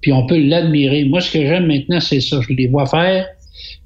puis 0.00 0.12
on 0.12 0.26
peut 0.26 0.38
l'admirer. 0.38 1.04
Moi, 1.04 1.20
ce 1.20 1.30
que 1.30 1.40
j'aime 1.40 1.66
maintenant, 1.66 2.00
c'est 2.00 2.20
ça. 2.20 2.40
Je 2.46 2.52
les 2.54 2.66
vois 2.66 2.86
faire. 2.86 3.26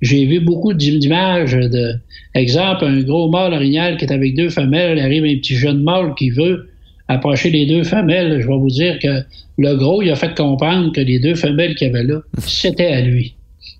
J'ai 0.01 0.25
vu 0.25 0.41
beaucoup 0.41 0.73
d'images 0.73 1.53
de, 1.53 1.95
exemple, 2.35 2.85
un 2.85 3.01
gros 3.03 3.29
mâle 3.29 3.53
orignal 3.53 3.97
qui 3.97 4.05
est 4.05 4.13
avec 4.13 4.35
deux 4.35 4.49
femelles, 4.49 4.99
il 4.99 5.05
arrive 5.05 5.25
un 5.25 5.37
petit 5.37 5.57
jeune 5.57 5.83
mâle 5.83 6.15
qui 6.17 6.31
veut 6.31 6.71
approcher 7.09 7.51
les 7.51 7.67
deux 7.67 7.83
femelles. 7.83 8.41
Je 8.41 8.47
vais 8.47 8.57
vous 8.57 8.71
dire 8.71 8.99
que 9.01 9.23
le 9.59 9.75
gros, 9.75 10.01
il 10.03 10.11
a 10.11 10.17
fait 10.17 10.37
comprendre 10.37 10.93
que 10.93 11.01
les 11.01 11.19
deux 11.19 11.35
femelles 11.35 11.75
qu'il 11.75 11.89
y 11.89 11.91
avait 11.91 12.05
là, 12.05 12.21
c'était 12.39 12.87
à 12.87 13.01
lui. 13.01 13.35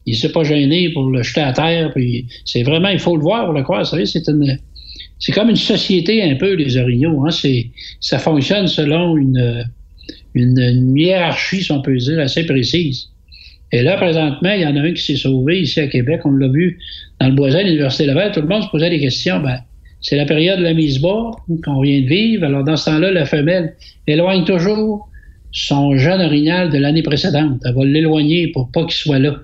Il 0.07 0.17
s'est 0.17 0.33
pas 0.33 0.43
gêné 0.43 0.91
pour 0.91 1.09
le 1.09 1.23
jeter 1.23 1.41
à 1.41 1.53
terre. 1.53 1.93
Puis 1.95 2.27
c'est 2.45 2.63
vraiment, 2.63 2.89
il 2.89 2.99
faut 2.99 3.17
le 3.17 3.23
voir 3.23 3.45
pour 3.45 3.55
le 3.55 3.63
croire. 3.63 3.81
Vous 3.81 3.91
savez, 3.91 4.07
c'est 4.07 4.27
une, 4.29 4.59
c'est 5.19 5.33
comme 5.33 5.51
une 5.51 5.57
société 5.57 6.23
un 6.23 6.37
peu, 6.37 6.55
les 6.55 6.77
orignaux. 6.77 7.25
Hein? 7.27 7.31
C'est, 7.31 7.71
ça 8.01 8.19
fonctionne 8.19 8.67
selon 8.69 9.17
une, 9.17 9.65
une, 10.35 10.97
hiérarchie, 10.97 11.63
si 11.63 11.73
on 11.73 11.83
peut 11.83 11.97
dire, 11.97 12.19
assez 12.21 12.47
précise. 12.47 13.09
Et 13.73 13.83
là, 13.83 13.97
présentement, 13.97 14.53
il 14.53 14.63
y 14.63 14.67
en 14.67 14.77
a 14.77 14.81
un 14.81 14.93
qui 14.93 15.03
s'est 15.03 15.17
sauvé 15.17 15.61
ici 15.61 15.81
à 15.81 15.89
Québec. 15.89 16.21
On 16.25 16.31
l'a 16.31 16.49
vu 16.49 16.79
dans 17.21 17.29
le 17.29 17.35
bois 17.35 17.55
à 17.55 17.63
l'Université 17.63 18.07
Laval. 18.07 18.33
Tout 18.33 18.41
le 18.41 18.47
monde 18.47 18.63
se 18.63 18.69
posait 18.69 18.91
des 18.91 19.01
questions. 19.01 19.41
Ben, 19.41 19.59
c'est 20.01 20.17
la 20.17 20.25
période 20.25 20.59
de 20.61 20.65
la 20.65 20.75
mise 20.75 21.01
bas 21.01 21.33
qu'on 21.65 21.81
vient 21.83 22.01
de 22.01 22.07
vivre. 22.07 22.45
Alors, 22.45 22.65
dans 22.65 22.77
ce 22.77 22.87
temps-là, 22.87 23.11
la 23.11 23.27
femelle 23.27 23.75
éloigne 24.07 24.45
toujours 24.45 25.09
son 25.51 25.97
jeune 25.97 26.21
orignal 26.21 26.71
de 26.71 26.79
l'année 26.79 27.03
précédente. 27.03 27.61
Elle 27.65 27.75
va 27.75 27.85
l'éloigner 27.85 28.49
pour 28.49 28.71
pas 28.71 28.85
qu'il 28.85 28.95
soit 28.95 29.19
là. 29.19 29.37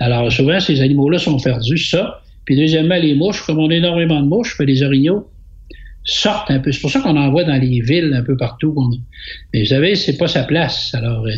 Alors, 0.00 0.32
souvent, 0.32 0.58
ces 0.58 0.80
animaux-là 0.80 1.18
sont 1.18 1.38
perdus. 1.38 1.78
Ça, 1.78 2.22
puis 2.44 2.56
deuxièmement, 2.56 2.96
les 2.96 3.14
mouches, 3.14 3.44
comme 3.44 3.58
on 3.58 3.70
a 3.70 3.74
énormément 3.74 4.20
de 4.20 4.26
mouches, 4.26 4.58
les 4.60 4.82
orignaux 4.82 5.28
sortent 6.04 6.50
un 6.50 6.58
peu. 6.60 6.72
C'est 6.72 6.80
pour 6.80 6.90
ça 6.90 7.00
qu'on 7.00 7.16
en 7.16 7.30
voit 7.30 7.44
dans 7.44 7.60
les 7.60 7.80
villes 7.80 8.14
un 8.14 8.22
peu 8.22 8.36
partout. 8.36 8.74
Mais 9.52 9.60
vous 9.60 9.66
savez, 9.66 9.94
c'est 9.94 10.16
pas 10.16 10.28
sa 10.28 10.44
place. 10.44 10.94
Alors, 10.94 11.26
euh, 11.26 11.32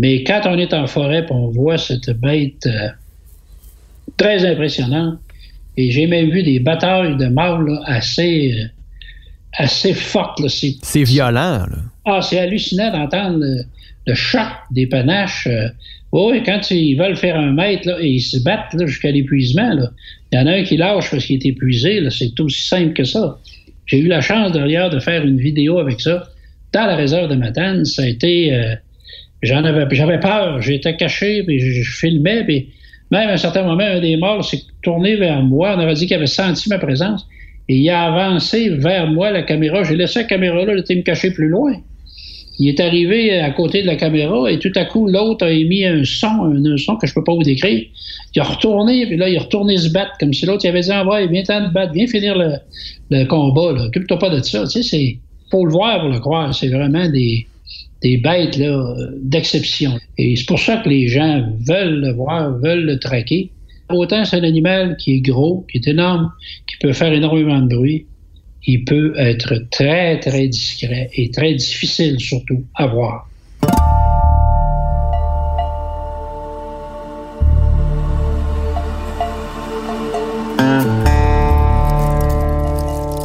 mais 0.00 0.22
quand 0.24 0.42
on 0.44 0.58
est 0.58 0.72
en 0.74 0.86
forêt, 0.86 1.26
on 1.30 1.48
voit 1.48 1.78
cette 1.78 2.10
bête 2.10 2.66
euh, 2.66 2.88
très 4.16 4.44
impressionnante. 4.44 5.18
Et 5.76 5.90
j'ai 5.90 6.06
même 6.06 6.30
vu 6.30 6.42
des 6.42 6.58
batailles 6.58 7.16
de 7.16 7.26
mâles 7.26 7.80
assez, 7.84 8.54
euh, 8.54 8.66
assez 9.52 9.92
fortes. 9.92 10.40
C'est 10.48 11.02
violent. 11.02 11.66
Là. 11.66 11.78
Ah, 12.04 12.22
c'est 12.22 12.38
hallucinant 12.38 12.92
d'entendre 12.92 13.44
le, 14.06 14.14
choc 14.14 14.48
des 14.70 14.86
panaches. 14.86 15.48
oui, 16.12 16.42
quand 16.44 16.70
ils 16.70 16.96
veulent 16.96 17.16
faire 17.16 17.36
un 17.36 17.52
mètre, 17.52 17.88
là, 17.88 17.98
et 18.00 18.08
ils 18.08 18.20
se 18.20 18.42
battent 18.42 18.76
jusqu'à 18.86 19.10
l'épuisement. 19.10 19.72
Il 20.32 20.38
y 20.38 20.42
en 20.42 20.46
a 20.46 20.52
un 20.52 20.62
qui 20.64 20.76
lâche 20.76 21.10
parce 21.10 21.24
qu'il 21.24 21.36
est 21.36 21.46
épuisé. 21.46 22.00
C'est 22.10 22.38
aussi 22.40 22.66
simple 22.66 22.92
que 22.92 23.04
ça. 23.04 23.38
J'ai 23.86 23.98
eu 23.98 24.08
la 24.08 24.20
chance 24.20 24.52
d'ailleurs 24.52 24.90
de 24.90 24.98
faire 24.98 25.24
une 25.24 25.38
vidéo 25.38 25.78
avec 25.78 26.00
ça 26.00 26.28
dans 26.72 26.86
la 26.86 26.96
réserve 26.96 27.30
de 27.30 27.36
Matane. 27.36 27.84
Ça 27.84 28.02
a 28.02 28.06
été. 28.06 28.52
Euh, 28.52 28.74
j'en 29.42 29.64
avais, 29.64 29.86
j'avais 29.92 30.20
peur. 30.20 30.60
J'étais 30.60 30.96
caché, 30.96 31.44
puis 31.44 31.60
je, 31.60 31.90
filmais, 31.90 32.44
puis 32.44 32.68
même 33.10 33.28
à 33.28 33.32
un 33.34 33.36
certain 33.36 33.62
moment, 33.62 33.84
un 33.84 34.00
des 34.00 34.16
morts 34.16 34.44
s'est 34.44 34.62
tourné 34.82 35.16
vers 35.16 35.42
moi. 35.42 35.74
On 35.76 35.80
avait 35.80 35.94
dit 35.94 36.06
qu'il 36.06 36.16
avait 36.16 36.26
senti 36.26 36.68
ma 36.68 36.78
présence. 36.78 37.26
Et 37.68 37.76
il 37.76 37.90
a 37.90 38.04
avancé 38.04 38.68
vers 38.70 39.06
moi, 39.06 39.30
la 39.30 39.42
caméra. 39.42 39.82
J'ai 39.84 39.96
laissé 39.96 40.20
la 40.20 40.24
caméra 40.24 40.64
là, 40.64 40.72
il 40.74 40.80
était 40.80 40.94
me 40.96 41.02
cacher 41.02 41.30
plus 41.30 41.48
loin. 41.48 41.74
Il 42.58 42.68
est 42.68 42.80
arrivé 42.80 43.38
à 43.38 43.50
côté 43.50 43.82
de 43.82 43.86
la 43.86 43.96
caméra 43.96 44.50
et 44.50 44.58
tout 44.58 44.72
à 44.76 44.84
coup, 44.84 45.08
l'autre 45.08 45.44
a 45.44 45.50
émis 45.50 45.84
un 45.84 46.04
son, 46.04 46.26
un, 46.26 46.76
son 46.78 46.96
que 46.96 47.06
je 47.06 47.14
peux 47.14 47.24
pas 47.24 47.34
vous 47.34 47.42
décrire. 47.42 47.84
Il 48.34 48.40
a 48.40 48.44
retourné, 48.44 49.06
puis 49.06 49.16
là, 49.16 49.28
il 49.28 49.36
a 49.36 49.40
retourné 49.40 49.76
se 49.76 49.90
battre, 49.90 50.12
comme 50.18 50.32
si 50.32 50.46
l'autre 50.46 50.66
avait 50.66 50.80
dit, 50.80 50.90
ah 50.90 51.04
viens 51.30 51.42
t'en 51.42 51.68
te 51.68 51.72
battre, 51.72 51.92
viens 51.92 52.06
finir 52.06 52.36
le, 52.36 53.24
combat, 53.24 53.72
là. 53.72 53.86
Occupe-toi 53.86 54.18
pas 54.18 54.30
de 54.30 54.42
ça. 54.42 54.64
Tu 54.64 54.70
sais, 54.70 54.82
c'est, 54.82 55.18
faut 55.50 55.64
le 55.64 55.72
voir 55.72 56.00
pour 56.00 56.10
le 56.10 56.18
croire. 56.18 56.54
C'est 56.54 56.68
vraiment 56.68 57.08
des, 57.08 57.46
des 58.02 58.16
bêtes, 58.18 58.60
d'exception. 59.22 59.98
Et 60.18 60.36
c'est 60.36 60.46
pour 60.46 60.58
ça 60.58 60.78
que 60.78 60.88
les 60.88 61.08
gens 61.08 61.44
veulent 61.66 62.00
le 62.00 62.12
voir, 62.12 62.58
veulent 62.58 62.84
le 62.84 62.98
traquer. 62.98 63.50
Autant 63.88 64.24
c'est 64.24 64.36
un 64.36 64.42
animal 64.42 64.96
qui 64.96 65.14
est 65.14 65.20
gros, 65.20 65.64
qui 65.70 65.78
est 65.78 65.88
énorme, 65.88 66.32
qui 66.66 66.76
peut 66.78 66.92
faire 66.92 67.12
énormément 67.12 67.60
de 67.60 67.74
bruit, 67.74 68.06
il 68.66 68.84
peut 68.84 69.14
être 69.16 69.54
très, 69.70 70.18
très 70.18 70.48
discret 70.48 71.08
et 71.14 71.30
très 71.30 71.54
difficile 71.54 72.18
surtout 72.18 72.64
à 72.74 72.86
voir. 72.86 73.28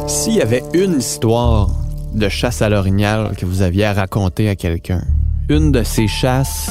S'il 0.06 0.34
y 0.34 0.40
avait 0.40 0.62
une 0.74 0.98
histoire 0.98 1.70
de 2.14 2.28
chasse 2.28 2.62
à 2.62 2.68
l'orignal 2.68 3.34
que 3.36 3.44
vous 3.44 3.62
aviez 3.62 3.84
à 3.86 3.92
raconter 3.92 4.48
à 4.48 4.54
quelqu'un, 4.54 5.02
une 5.48 5.72
de 5.72 5.82
ces 5.82 6.06
chasses 6.06 6.70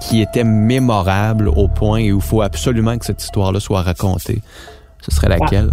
qui 0.00 0.20
était 0.20 0.44
mémorable 0.44 1.48
au 1.48 1.68
point 1.68 2.00
où 2.10 2.16
il 2.16 2.20
faut 2.20 2.42
absolument 2.42 2.98
que 2.98 3.04
cette 3.04 3.22
histoire-là 3.22 3.60
soit 3.60 3.82
racontée, 3.82 4.40
Ce 5.02 5.14
serait 5.14 5.28
laquelle? 5.28 5.70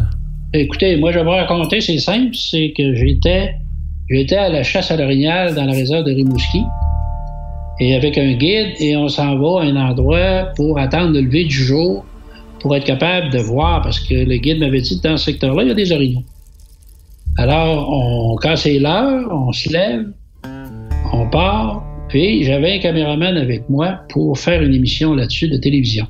Écoutez, 0.54 0.96
moi, 0.96 1.12
je 1.12 1.20
vais 1.20 1.26
vous 1.26 1.32
raconter, 1.32 1.82
c'est 1.82 1.98
simple, 1.98 2.34
c'est 2.34 2.74
que 2.78 2.96
j'étais, 2.96 3.56
j'étais 4.10 4.38
à 4.38 4.50
la 4.50 4.64
chasse 4.64 4.90
à 4.90 4.96
l'orignal 4.96 5.54
dans 5.54 5.66
la 5.66 5.74
réserve 5.74 6.06
de 6.06 6.12
Rimouski, 6.12 6.62
et 7.82 7.96
avec 7.96 8.18
un 8.18 8.34
guide, 8.34 8.74
et 8.80 8.96
on 8.96 9.10
s'en 9.10 9.38
va 9.38 9.62
à 9.62 9.66
un 9.66 9.76
endroit 9.76 10.54
pour 10.56 10.80
attendre 10.80 11.12
le 11.14 11.22
lever 11.22 11.44
du 11.44 11.56
jour, 11.56 12.06
pour 12.62 12.76
être 12.76 12.86
capable 12.86 13.32
de 13.32 13.40
voir, 13.40 13.82
parce 13.82 14.00
que 14.00 14.14
le 14.14 14.38
guide 14.38 14.60
m'avait 14.60 14.80
dit 14.80 15.00
dans 15.02 15.18
ce 15.18 15.26
secteur-là, 15.26 15.64
il 15.64 15.68
y 15.68 15.72
a 15.72 15.76
des 15.76 15.92
orignaux. 15.92 16.24
Alors, 17.38 17.90
on, 17.92 18.38
quand 18.38 18.56
c'est 18.56 18.80
l'heure, 18.80 19.28
on 19.30 19.52
se 19.52 19.72
lève, 19.74 20.06
on 21.12 21.30
part, 21.30 21.84
puis 22.08 22.44
j'avais 22.44 22.76
un 22.76 22.80
caméraman 22.80 23.36
avec 23.36 23.70
moi 23.70 24.00
pour 24.10 24.40
faire 24.40 24.62
une 24.62 24.74
émission 24.74 25.14
là-dessus 25.16 25.50
de 25.50 25.58
télévision. 25.58 26.08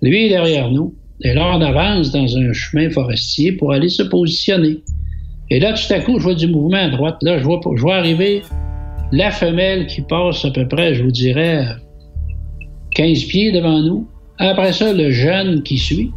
Lui 0.00 0.26
est 0.26 0.28
derrière 0.30 0.68
nous, 0.68 0.94
et 1.22 1.34
là, 1.34 1.52
on 1.54 1.60
avance 1.60 2.10
dans 2.10 2.36
un 2.36 2.52
chemin 2.52 2.90
forestier 2.90 3.52
pour 3.52 3.72
aller 3.72 3.88
se 3.88 4.02
positionner. 4.02 4.78
Et 5.50 5.60
là, 5.60 5.72
tout 5.72 5.92
à 5.92 6.00
coup, 6.00 6.18
je 6.18 6.24
vois 6.24 6.34
du 6.34 6.48
mouvement 6.48 6.78
à 6.78 6.88
droite. 6.88 7.18
Là, 7.22 7.38
je 7.38 7.44
vois, 7.44 7.60
je 7.76 7.80
vois 7.80 7.96
arriver 7.96 8.42
la 9.12 9.30
femelle 9.30 9.86
qui 9.86 10.00
passe 10.00 10.44
à 10.44 10.50
peu 10.50 10.66
près, 10.66 10.94
je 10.94 11.04
vous 11.04 11.10
dirais, 11.10 11.66
15 12.94 13.24
pieds 13.24 13.52
devant 13.52 13.80
nous. 13.80 14.08
Après 14.38 14.72
ça, 14.72 14.92
le 14.92 15.10
jeune 15.10 15.62
qui 15.62 15.78
suit. 15.78 16.10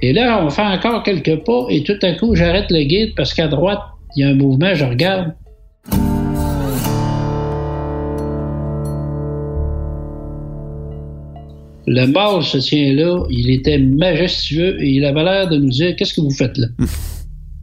Et 0.00 0.12
là, 0.12 0.42
on 0.44 0.48
fait 0.48 0.62
encore 0.62 1.02
quelques 1.02 1.44
pas 1.44 1.66
et 1.68 1.82
tout 1.82 1.98
à 2.02 2.12
coup, 2.12 2.34
j'arrête 2.34 2.70
le 2.70 2.84
guide 2.84 3.14
parce 3.16 3.34
qu'à 3.34 3.48
droite, 3.48 3.80
il 4.16 4.22
y 4.22 4.24
a 4.24 4.28
un 4.28 4.34
mouvement, 4.34 4.74
je 4.74 4.84
regarde. 4.84 5.34
Le 11.90 12.06
mâle 12.06 12.42
se 12.42 12.58
tient 12.58 12.92
là, 12.92 13.24
il 13.30 13.50
était 13.50 13.78
majestueux 13.78 14.80
et 14.82 14.90
il 14.90 15.04
avait 15.06 15.24
l'air 15.24 15.48
de 15.48 15.56
nous 15.56 15.70
dire 15.70 15.96
Qu'est-ce 15.96 16.14
que 16.14 16.20
vous 16.20 16.30
faites 16.30 16.56
là? 16.58 16.66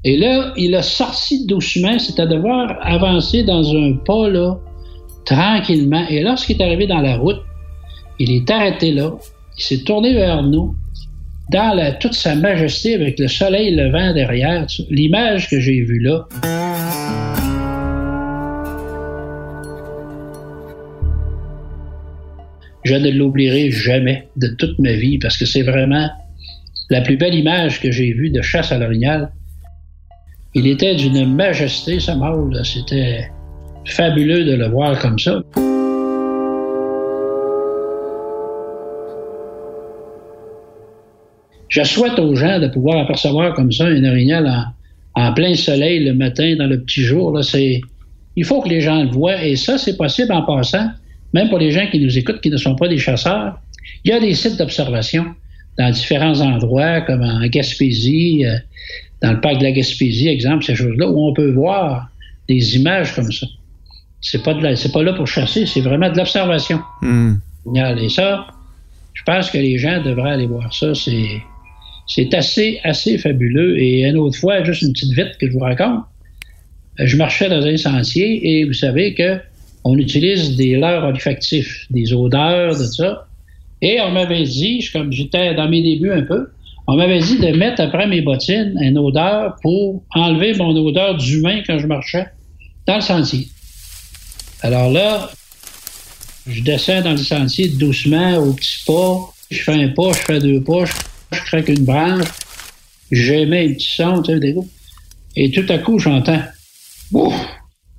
Et 0.07 0.17
là, 0.17 0.53
il 0.55 0.75
a 0.75 0.83
sorti 0.83 1.47
doucement, 1.47 1.97
c'est 1.97 2.19
à 2.19 2.27
devoir 2.27 2.77
avancer 2.83 3.43
dans 3.43 3.75
un 3.75 3.93
pas 4.05 4.29
là, 4.29 4.55
tranquillement. 5.25 6.05
Et 6.09 6.21
lorsqu'il 6.21 6.61
est 6.61 6.63
arrivé 6.63 6.85
dans 6.85 7.01
la 7.01 7.17
route, 7.17 7.41
il 8.19 8.31
est 8.31 8.49
arrêté 8.51 8.91
là, 8.91 9.13
il 9.57 9.63
s'est 9.63 9.83
tourné 9.83 10.13
vers 10.13 10.43
nous, 10.43 10.75
dans 11.51 11.75
la, 11.75 11.91
toute 11.93 12.13
sa 12.13 12.35
majesté, 12.35 12.93
avec 12.93 13.17
le 13.17 13.27
soleil 13.27 13.75
levant 13.75 14.13
derrière. 14.13 14.67
L'image 14.91 15.49
que 15.49 15.59
j'ai 15.59 15.81
vue 15.81 15.99
là. 15.99 16.27
Je 22.85 22.93
ne 22.93 23.09
l'oublierai 23.09 23.71
jamais 23.71 24.27
de 24.37 24.47
toute 24.47 24.77
ma 24.77 24.93
vie 24.93 25.17
parce 25.17 25.37
que 25.37 25.45
c'est 25.45 25.63
vraiment 25.63 26.07
la 26.91 27.01
plus 27.01 27.17
belle 27.17 27.33
image 27.33 27.81
que 27.81 27.91
j'ai 27.91 28.13
vue 28.13 28.29
de 28.29 28.43
chasse 28.43 28.71
à 28.71 28.77
l'orignal. 28.77 29.31
Il 30.53 30.67
était 30.67 30.93
d'une 30.93 31.33
majesté, 31.33 31.99
ce 31.99 32.11
mâle. 32.11 32.63
C'était 32.63 33.27
fabuleux 33.85 34.45
de 34.45 34.53
le 34.53 34.67
voir 34.67 34.99
comme 34.99 35.17
ça. 35.17 35.41
Je 41.69 41.83
souhaite 41.83 42.19
aux 42.19 42.35
gens 42.35 42.59
de 42.59 42.67
pouvoir 42.67 42.99
apercevoir 42.99 43.55
comme 43.55 43.71
ça 43.71 43.85
un 43.85 44.05
orignal 44.05 44.73
en, 45.15 45.33
plein 45.33 45.55
soleil 45.55 46.05
le 46.05 46.13
matin, 46.13 46.55
dans 46.55 46.67
le 46.67 46.79
petit 46.81 47.01
jour. 47.01 47.37
Il 48.35 48.45
faut 48.45 48.61
que 48.61 48.69
les 48.69 48.81
gens 48.81 49.03
le 49.03 49.09
voient 49.09 49.43
et 49.43 49.55
ça, 49.55 49.79
c'est 49.79 49.97
possible 49.97 50.31
en 50.31 50.43
passant 50.43 50.87
même 51.35 51.49
pour 51.49 51.59
les 51.59 51.69
gens 51.69 51.85
qui 51.91 51.99
nous 51.99 52.17
écoutent, 52.17 52.39
qui 52.39 52.49
ne 52.49 52.55
sont 52.55 52.75
pas 52.75 52.87
des 52.87 52.97
chasseurs, 52.97 53.59
il 54.05 54.11
y 54.11 54.13
a 54.13 54.21
des 54.21 54.33
sites 54.33 54.57
d'observation 54.57 55.25
dans 55.77 55.91
différents 55.91 56.39
endroits, 56.39 57.01
comme 57.01 57.21
en 57.21 57.45
Gaspésie, 57.47 58.45
euh, 58.45 58.55
dans 59.21 59.33
le 59.33 59.41
parc 59.41 59.57
de 59.57 59.63
la 59.63 59.73
Gaspésie, 59.73 60.29
exemple, 60.29 60.63
ces 60.63 60.75
choses-là, 60.75 61.09
où 61.09 61.27
on 61.27 61.33
peut 61.33 61.51
voir 61.51 62.07
des 62.47 62.77
images 62.77 63.13
comme 63.13 63.29
ça. 63.33 63.47
C'est 64.21 64.43
pas 64.43 64.53
de 64.53 64.75
c'est 64.75 64.93
pas 64.93 65.03
là 65.03 65.11
pour 65.11 65.27
chasser, 65.27 65.65
c'est 65.65 65.81
vraiment 65.81 66.09
de 66.09 66.17
l'observation. 66.17 66.79
Hmm. 67.01 67.33
Et 67.75 68.09
ça, 68.09 68.47
je 69.13 69.23
pense 69.23 69.51
que 69.51 69.57
les 69.57 69.77
gens 69.77 70.01
devraient 70.01 70.31
aller 70.31 70.47
voir 70.47 70.73
ça. 70.73 70.95
C'est, 70.95 71.41
c'est 72.07 72.33
assez, 72.33 72.79
assez 72.83 73.17
fabuleux. 73.17 73.77
Et 73.77 74.05
une 74.05 74.17
autre 74.17 74.37
fois, 74.37 74.63
juste 74.63 74.83
une 74.83 74.93
petite 74.93 75.13
vite 75.13 75.37
que 75.39 75.47
je 75.47 75.51
vous 75.51 75.59
raconte. 75.59 76.03
Je 76.97 77.17
marchais 77.17 77.49
dans 77.49 77.65
un 77.65 77.75
sentier 77.75 78.59
et 78.59 78.63
vous 78.63 78.73
savez 78.73 79.13
que 79.13 79.39
on 79.85 79.97
utilise 79.99 80.55
des 80.55 80.75
leurres 80.75 81.05
olfactifs, 81.05 81.85
des 81.91 82.11
odeurs, 82.11 82.77
de 82.77 82.83
ça. 82.83 83.27
Et 83.81 84.01
on 84.01 84.11
m'avait 84.11 84.43
dit, 84.43 84.83
comme 84.91 85.11
j'étais 85.11 85.53
dans 85.53 85.69
mes 85.69 85.83
débuts 85.83 86.11
un 86.11 86.23
peu, 86.23 86.47
on 86.87 86.95
m'avait 86.95 87.19
dit 87.19 87.37
de 87.37 87.55
mettre 87.55 87.81
après 87.81 88.07
mes 88.07 88.21
bottines 88.21 88.77
une 88.81 88.97
odeur 88.97 89.55
pour 89.61 90.03
enlever 90.11 90.55
mon 90.55 90.75
odeur 90.75 91.15
d'humain 91.17 91.61
quand 91.65 91.77
je 91.77 91.85
marchais 91.85 92.25
dans 92.87 92.95
le 92.95 93.01
sentier. 93.01 93.47
Alors 94.61 94.91
là, 94.91 95.29
je 96.47 96.63
descends 96.63 97.01
dans 97.01 97.11
le 97.11 97.17
sentier 97.17 97.69
doucement, 97.69 98.37
au 98.37 98.53
petit 98.53 98.83
pas. 98.87 99.33
Je 99.51 99.61
fais 99.61 99.83
un 99.83 99.89
pas, 99.89 100.13
je 100.13 100.19
fais 100.19 100.39
deux 100.39 100.61
pas, 100.61 100.85
je, 100.85 101.41
craque 101.41 101.69
une 101.69 101.85
branche. 101.85 102.27
J'aimais 103.11 103.69
un 103.69 103.73
petit 103.73 103.95
son, 103.95 104.23
tu 104.23 104.39
sais, 104.39 104.55
Et 105.35 105.51
tout 105.51 105.65
à 105.69 105.77
coup, 105.77 105.99
j'entends. 105.99 106.41
Ouf! 107.11 107.35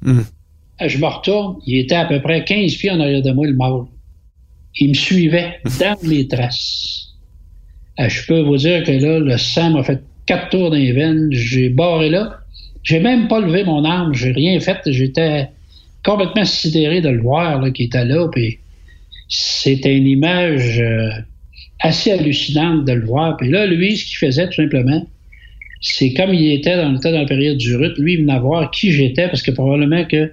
Hum. 0.04 0.24
Euh, 0.82 0.88
je 0.88 0.98
me 0.98 1.06
retourne, 1.06 1.56
il 1.66 1.78
était 1.78 1.94
à 1.94 2.04
peu 2.04 2.20
près 2.20 2.44
15 2.44 2.76
pieds 2.76 2.90
en 2.90 3.00
arrière 3.00 3.22
de 3.22 3.32
moi, 3.32 3.46
le 3.46 3.54
mâle. 3.54 3.84
Il 4.78 4.90
me 4.90 4.94
suivait 4.94 5.58
dans 5.80 5.96
les 6.02 6.28
traces. 6.28 7.14
Euh, 7.98 8.08
je 8.08 8.26
peux 8.26 8.40
vous 8.40 8.58
dire 8.58 8.82
que 8.84 8.92
là, 8.92 9.18
le 9.18 9.38
sang 9.38 9.70
m'a 9.70 9.82
fait 9.82 10.02
quatre 10.26 10.50
tours 10.50 10.70
dans 10.70 10.76
les 10.76 10.92
veines. 10.92 11.28
J'ai 11.30 11.70
barré 11.70 12.10
là. 12.10 12.40
J'ai 12.82 13.00
même 13.00 13.26
pas 13.28 13.40
levé 13.40 13.64
mon 13.64 13.84
arme. 13.84 14.14
J'ai 14.14 14.32
rien 14.32 14.60
fait. 14.60 14.78
J'étais 14.86 15.48
complètement 16.04 16.44
sidéré 16.44 17.00
de 17.00 17.08
le 17.08 17.22
voir, 17.22 17.60
là, 17.60 17.70
qui 17.70 17.84
était 17.84 18.04
là. 18.04 18.28
Puis 18.30 18.58
c'était 19.28 19.96
une 19.96 20.06
image 20.06 20.78
euh, 20.78 21.08
assez 21.80 22.12
hallucinante 22.12 22.84
de 22.84 22.92
le 22.92 23.06
voir. 23.06 23.36
Puis 23.38 23.50
là, 23.50 23.66
lui, 23.66 23.96
ce 23.96 24.04
qu'il 24.04 24.18
faisait, 24.18 24.46
tout 24.46 24.54
simplement, 24.54 25.04
c'est 25.80 26.12
comme 26.12 26.34
il 26.34 26.52
était 26.52 26.76
dans, 26.76 26.92
dans 26.92 27.10
la 27.10 27.24
période 27.24 27.56
du 27.56 27.76
rut, 27.76 27.96
lui, 27.98 28.14
il 28.14 28.20
venait 28.20 28.38
voir 28.38 28.70
qui 28.70 28.92
j'étais, 28.92 29.26
parce 29.26 29.42
que 29.42 29.50
probablement 29.50 30.04
que 30.04 30.32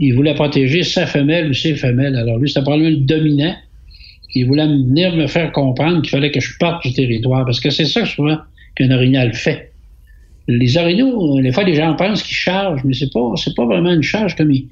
il 0.00 0.14
voulait 0.14 0.34
protéger 0.34 0.82
sa 0.82 1.06
femelle 1.06 1.50
ou 1.50 1.54
ses 1.54 1.76
femelles. 1.76 2.16
Alors 2.16 2.38
lui, 2.38 2.48
c'était 2.48 2.62
probablement 2.62 2.90
le 2.90 2.96
dominant. 2.96 3.54
Il 4.34 4.46
voulait 4.46 4.66
venir 4.66 5.14
me 5.14 5.26
faire 5.26 5.52
comprendre 5.52 6.00
qu'il 6.00 6.10
fallait 6.10 6.30
que 6.30 6.40
je 6.40 6.56
parte 6.58 6.82
du 6.82 6.92
territoire, 6.94 7.44
parce 7.44 7.60
que 7.60 7.68
c'est 7.68 7.84
ça 7.84 8.06
souvent 8.06 8.38
qu'un 8.76 8.90
orignal 8.90 9.34
fait. 9.34 9.72
Les 10.48 10.78
orignaux, 10.78 11.40
des 11.42 11.52
fois, 11.52 11.64
les 11.64 11.74
gens 11.74 11.94
pensent 11.94 12.22
qu'ils 12.22 12.36
chargent, 12.36 12.82
mais 12.84 12.94
c'est 12.94 13.12
pas, 13.12 13.32
c'est 13.36 13.54
pas 13.54 13.66
vraiment 13.66 13.92
une 13.92 14.02
charge 14.02 14.36
comme 14.36 14.50
il, 14.50 14.68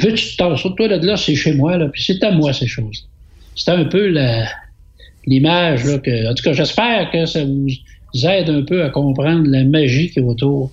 veut 0.00 0.10
que 0.10 0.16
tu 0.16 0.32
te 0.32 0.36
tasses. 0.36 0.62
Toi, 0.62 0.88
là, 0.88 0.96
là 0.96 1.16
c'est 1.16 1.34
chez 1.34 1.52
moi, 1.52 1.76
là, 1.76 1.90
c'est 1.94 2.22
à 2.24 2.32
moi, 2.32 2.52
ces 2.54 2.66
choses. 2.66 3.06
C'est 3.54 3.70
un 3.70 3.84
peu 3.84 4.08
l'image, 5.26 5.84
là, 5.84 5.98
que, 5.98 6.30
en 6.30 6.34
tout 6.34 6.42
cas, 6.42 6.54
j'espère 6.54 7.10
que 7.10 7.26
ça 7.26 7.44
vous 7.44 8.26
aide 8.26 8.48
un 8.48 8.62
peu 8.62 8.82
à 8.82 8.88
comprendre 8.88 9.46
la 9.48 9.64
magie 9.64 10.10
qui 10.10 10.20
est 10.20 10.22
autour 10.22 10.72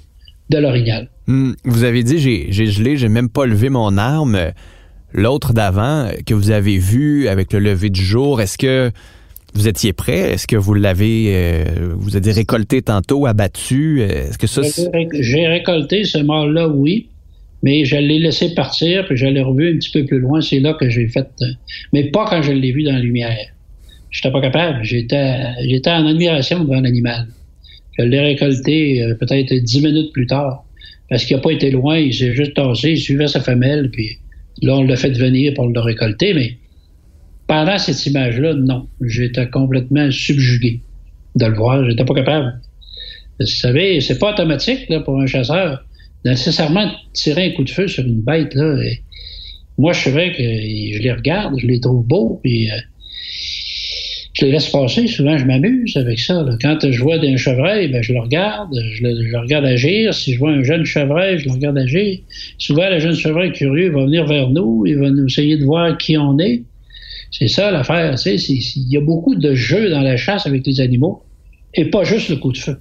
de 0.49 0.57
l'orignal. 0.57 1.09
Hmm, 1.29 1.51
vous 1.63 1.83
avez 1.83 2.01
dit, 2.01 2.17
j'ai 2.17 2.65
gelé, 2.65 2.97
j'ai 2.97 3.07
même 3.07 3.29
pas 3.29 3.45
levé 3.45 3.69
mon 3.69 3.99
arme. 3.99 4.51
L'autre 5.13 5.53
d'avant 5.53 6.09
que 6.25 6.33
vous 6.33 6.49
avez 6.49 6.79
vu 6.79 7.27
avec 7.27 7.53
le 7.53 7.59
lever 7.59 7.91
du 7.91 8.01
jour, 8.01 8.41
est-ce 8.41 8.57
que 8.57 8.89
vous 9.53 9.67
étiez 9.67 9.93
prêt? 9.93 10.31
Est-ce 10.31 10.47
que 10.47 10.55
vous 10.55 10.73
l'avez, 10.73 11.25
euh, 11.35 11.93
vous 11.95 12.15
avez 12.15 12.31
récolté 12.31 12.81
tantôt, 12.81 13.27
abattu? 13.27 14.01
Est-ce 14.01 14.39
que 14.39 14.47
ça... 14.47 14.63
J'ai 15.13 15.45
récolté 15.45 16.03
ce 16.03 16.17
mâle-là, 16.17 16.67
oui, 16.67 17.09
mais 17.61 17.85
je 17.85 17.97
l'ai 17.97 18.17
laissé 18.17 18.55
partir, 18.55 19.05
puis 19.05 19.15
je 19.15 19.27
l'ai 19.27 19.41
revu 19.41 19.71
un 19.71 19.77
petit 19.77 19.91
peu 19.91 20.05
plus 20.05 20.19
loin. 20.19 20.41
C'est 20.41 20.59
là 20.59 20.73
que 20.73 20.89
j'ai 20.89 21.07
fait... 21.09 21.29
Euh, 21.43 21.45
mais 21.93 22.05
pas 22.05 22.25
quand 22.27 22.41
je 22.41 22.53
l'ai 22.53 22.71
vu 22.71 22.81
dans 22.81 22.93
la 22.93 23.01
lumière. 23.01 23.53
J'étais 24.09 24.31
pas 24.31 24.41
capable. 24.41 24.83
J'étais, 24.83 25.43
j'étais 25.63 25.91
en 25.91 26.07
admiration 26.07 26.63
devant 26.63 26.81
l'animal. 26.81 27.27
Je 27.99 28.03
l'ai 28.03 28.19
récolté 28.19 29.03
euh, 29.03 29.13
peut-être 29.13 29.53
dix 29.53 29.83
minutes 29.83 30.11
plus 30.11 30.25
tard 30.25 30.65
parce 31.10 31.26
qu'il 31.26 31.36
n'a 31.36 31.41
pas 31.41 31.52
été 31.52 31.72
loin, 31.72 31.98
il 31.98 32.13
s'est 32.13 32.34
juste 32.34 32.54
tassé, 32.54 32.91
il 32.91 33.00
suivait 33.00 33.28
sa 33.28 33.39
femelle, 33.39 33.89
puis 33.91 34.17
là, 34.62 34.76
on 34.76 34.84
l'a 34.84 34.95
fait 34.95 35.12
venir 35.12 35.54
pour 35.56 35.67
le 35.67 35.80
récolter, 35.80 36.34
mais 36.34 36.58
pendant 37.48 37.78
cette 37.78 38.06
image-là, 38.06 38.54
non. 38.54 38.88
J'étais 39.02 39.50
complètement 39.50 40.12
subjugué 40.12 40.82
de 41.36 41.45
le 41.45 41.56
voir, 41.56 41.89
j'étais 41.89 42.06
pas 42.06 42.13
capable. 42.13 42.62
Vous 43.39 43.45
savez, 43.48 44.02
c'est 44.02 44.19
pas 44.19 44.34
automatique 44.34 44.88
là, 44.89 45.00
pour 45.00 45.19
un 45.19 45.26
chasseur 45.26 45.84
nécessairement 46.26 46.91
tirer 47.13 47.48
un 47.48 47.52
coup 47.52 47.63
de 47.63 47.69
feu 47.69 47.88
sur 47.88 48.04
une 48.04 48.22
bête. 48.22 48.54
Là, 48.54 48.78
moi, 49.78 49.93
je 49.93 50.04
savais 50.04 50.32
que 50.34 50.43
je 50.43 51.02
les 51.02 51.12
regarde, 51.12 51.56
je 51.58 51.65
les 51.65 51.80
trouve 51.80 52.06
beaux, 52.06 52.39
puis 52.43 52.69
euh, 52.69 52.76
je 54.39 54.45
les 54.45 54.52
laisse 54.52 54.69
passer. 54.69 55.08
Souvent, 55.08 55.38
je 55.38 55.45
m'amuse 55.45 55.95
avec 55.97 56.19
ça. 56.19 56.45
Quand 56.62 56.78
je 56.89 57.02
vois 57.02 57.15
un 57.15 57.38
chevreuil, 57.38 57.89
ben, 57.89 58.02
je 58.02 58.13
le 58.13 58.21
regarde, 58.21 58.73
je 58.93 59.04
le, 59.04 59.39
regarde 59.39 59.65
agir. 59.65 60.13
Si 60.13 60.34
je 60.34 60.39
vois 60.39 60.52
un 60.52 60.63
jeune 60.63 60.86
chevreuil, 60.86 61.39
je 61.39 61.45
le 61.45 61.52
regarde 61.52 61.78
agir. 61.78 62.19
Souvent, 62.58 62.89
le 62.89 62.99
jeune 62.99 63.15
chevreuil 63.15 63.52
curieux 63.52 63.91
va 63.91 64.06
venir 64.06 64.25
vers 64.25 64.49
nous, 64.49 64.86
il 64.86 64.97
va 64.97 65.10
nous 65.10 65.25
essayer 65.25 65.58
de 65.58 65.65
voir 65.65 65.97
qui 65.97 66.17
on 66.17 66.39
est. 66.39 66.63
C'est 67.32 67.47
ça 67.47 67.71
l'affaire. 67.71 68.15
Il 68.25 68.89
y 68.89 68.97
a 68.97 69.02
beaucoup 69.02 69.36
de 69.36 69.54
jeux 69.54 69.89
dans 69.89 70.02
la 70.02 70.17
chasse 70.17 70.45
avec 70.47 70.65
les 70.65 70.80
animaux. 70.80 71.23
et 71.73 71.86
pas 71.86 72.04
juste 72.04 72.30
le 72.30 72.38
coup 72.38 72.52
de 72.52 72.58
feu. 72.58 72.78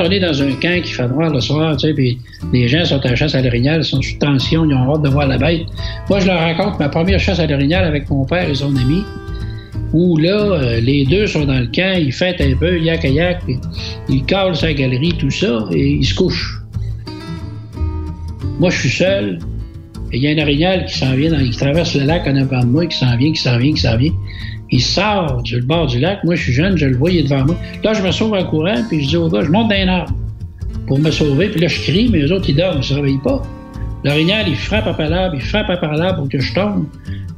On 0.00 0.10
est 0.10 0.20
dans 0.20 0.42
un 0.42 0.52
camp 0.52 0.80
qui 0.82 0.92
fait 0.92 1.08
noir 1.08 1.30
le 1.30 1.40
soir, 1.40 1.76
puis 1.94 2.18
les 2.52 2.68
gens 2.68 2.84
sont 2.84 3.04
à 3.04 3.14
chasse 3.14 3.34
à 3.34 3.42
l'orignal, 3.42 3.84
sont 3.84 4.02
sous 4.02 4.18
tension, 4.18 4.64
ils 4.64 4.74
ont 4.74 4.94
hâte 4.94 5.02
de 5.02 5.08
voir 5.08 5.26
la 5.26 5.38
bête. 5.38 5.62
Moi, 6.08 6.20
je 6.20 6.26
leur 6.26 6.38
raconte 6.38 6.78
ma 6.78 6.88
première 6.88 7.20
chasse 7.20 7.38
à 7.40 7.46
l'orignal 7.46 7.84
avec 7.84 8.08
mon 8.10 8.24
père 8.24 8.48
et 8.48 8.54
son 8.54 8.74
ami, 8.76 9.02
où 9.92 10.16
là, 10.18 10.36
euh, 10.36 10.80
les 10.80 11.04
deux 11.04 11.26
sont 11.26 11.44
dans 11.44 11.58
le 11.58 11.66
camp, 11.66 11.96
ils 11.98 12.12
fêtent 12.12 12.40
un 12.40 12.54
peu, 12.56 12.78
yak 12.78 13.04
à 13.04 13.08
yak, 13.08 13.42
ils 14.08 14.24
calent 14.24 14.56
sa 14.56 14.72
galerie, 14.72 15.14
tout 15.18 15.30
ça, 15.30 15.66
et 15.72 15.92
ils 15.92 16.04
se 16.04 16.14
couchent. 16.14 16.60
Moi, 18.58 18.70
je 18.70 18.80
suis 18.80 18.90
seul, 18.90 19.38
et 20.12 20.18
il 20.18 20.22
y 20.22 20.28
a 20.28 20.30
un 20.30 20.42
orignal 20.42 20.86
qui 20.86 20.98
s'en 20.98 21.14
vient, 21.14 21.36
qui 21.36 21.50
traverse 21.50 21.96
le 21.96 22.04
lac 22.04 22.26
en 22.26 22.36
avant 22.36 22.60
de 22.60 22.66
moi, 22.66 22.86
qui 22.86 22.96
s'en 22.96 23.16
vient, 23.16 23.32
qui 23.32 23.40
s'en 23.40 23.58
vient, 23.58 23.72
qui 23.72 23.80
s'en 23.80 23.96
vient. 23.96 24.12
Il 24.70 24.82
sort 24.82 25.42
du 25.42 25.60
bord 25.62 25.86
du 25.86 25.98
lac. 25.98 26.22
Moi, 26.24 26.34
je 26.34 26.42
suis 26.42 26.52
jeune, 26.52 26.76
je 26.76 26.86
le 26.86 26.96
vois, 26.96 27.10
il 27.10 27.18
est 27.18 27.22
devant 27.24 27.44
moi. 27.44 27.56
Là, 27.84 27.92
je 27.92 28.02
me 28.02 28.10
sauve 28.10 28.34
en 28.34 28.44
courant, 28.44 28.82
puis 28.88 29.02
je 29.02 29.08
dis 29.08 29.16
au 29.16 29.28
gars, 29.28 29.42
je 29.42 29.50
monte 29.50 29.70
dans 29.70 29.76
un 29.76 29.88
arbre 29.88 30.14
pour 30.86 30.98
me 30.98 31.10
sauver. 31.10 31.48
Puis 31.48 31.60
là, 31.60 31.68
je 31.68 31.80
crie, 31.80 32.08
mais 32.10 32.20
les 32.20 32.32
autres, 32.32 32.48
ils 32.48 32.56
dorment, 32.56 32.76
ils 32.76 32.78
ne 32.78 32.82
se 32.82 32.94
réveillent 32.94 33.22
pas. 33.22 33.42
L'orignal, 34.04 34.46
il 34.48 34.56
frappe 34.56 34.86
à 34.98 35.08
l'arbre, 35.08 35.34
il 35.34 35.42
frappe 35.42 35.70
à 35.70 35.96
l'arbre 35.96 36.20
pour 36.20 36.28
que 36.28 36.38
je 36.38 36.54
tombe. 36.54 36.86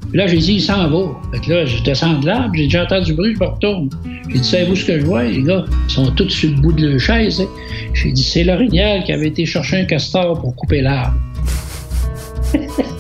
Puis 0.09 0.17
là, 0.17 0.27
j'ai 0.27 0.39
dit, 0.39 0.55
il 0.55 0.63
s'en 0.63 0.89
va. 0.89 1.21
Fait 1.33 1.41
que 1.41 1.53
là, 1.53 1.67
je 1.67 1.83
descends 1.83 2.19
de 2.19 2.27
l'arbre, 2.27 2.55
j'ai 2.55 2.65
déjà 2.65 2.85
entendu 2.85 3.07
du 3.07 3.15
bruit, 3.15 3.35
je 3.35 3.45
me 3.45 3.51
retourne. 3.51 3.91
J'ai 4.29 4.39
dit, 4.39 4.49
savez-vous 4.49 4.77
ce 4.77 4.85
que 4.87 5.01
je 5.01 5.05
vois? 5.05 5.25
Les 5.25 5.43
gars, 5.43 5.65
ils 5.89 5.93
sont 5.93 6.11
tous 6.13 6.31
sur 6.31 6.51
le 6.51 6.57
bout 6.57 6.73
de 6.73 6.87
leur 6.87 7.01
chaise. 7.01 7.41
Hein. 7.41 7.47
J'ai 7.95 8.13
dit, 8.13 8.23
c'est 8.23 8.45
l'orignal 8.45 9.05
qui 9.05 9.13
avait 9.13 9.29
été 9.29 9.45
chercher 9.45 9.81
un 9.81 9.85
castor 9.85 10.41
pour 10.41 10.55
couper 10.57 10.81
l'arbre. 10.81 11.15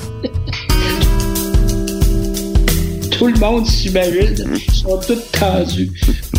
tout 3.18 3.26
le 3.26 3.38
monde 3.40 3.66
s'imagine. 3.66 4.54
Ils 4.68 4.74
sont 4.74 5.00
tous 5.06 5.18
tendus. 5.32 5.90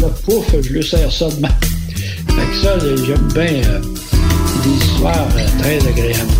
Là, 0.01 0.07
pouf, 0.25 0.55
je 0.61 0.73
le 0.73 0.81
sers 0.81 1.11
ça 1.11 1.27
de. 1.27 1.33
Fait 1.35 2.47
que 2.47 2.55
ça, 2.61 2.79
j'aime 3.05 3.27
bien 3.33 3.61
euh, 3.69 3.81
des 4.63 4.75
histoires 4.85 5.27
euh, 5.35 5.45
très 5.59 5.85
agréables. 5.87 6.31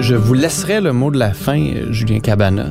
Je 0.00 0.14
vous 0.14 0.34
laisserai 0.34 0.80
le 0.80 0.92
mot 0.92 1.10
de 1.10 1.18
la 1.18 1.32
fin, 1.34 1.60
Julien 1.90 2.20
Cabana. 2.20 2.70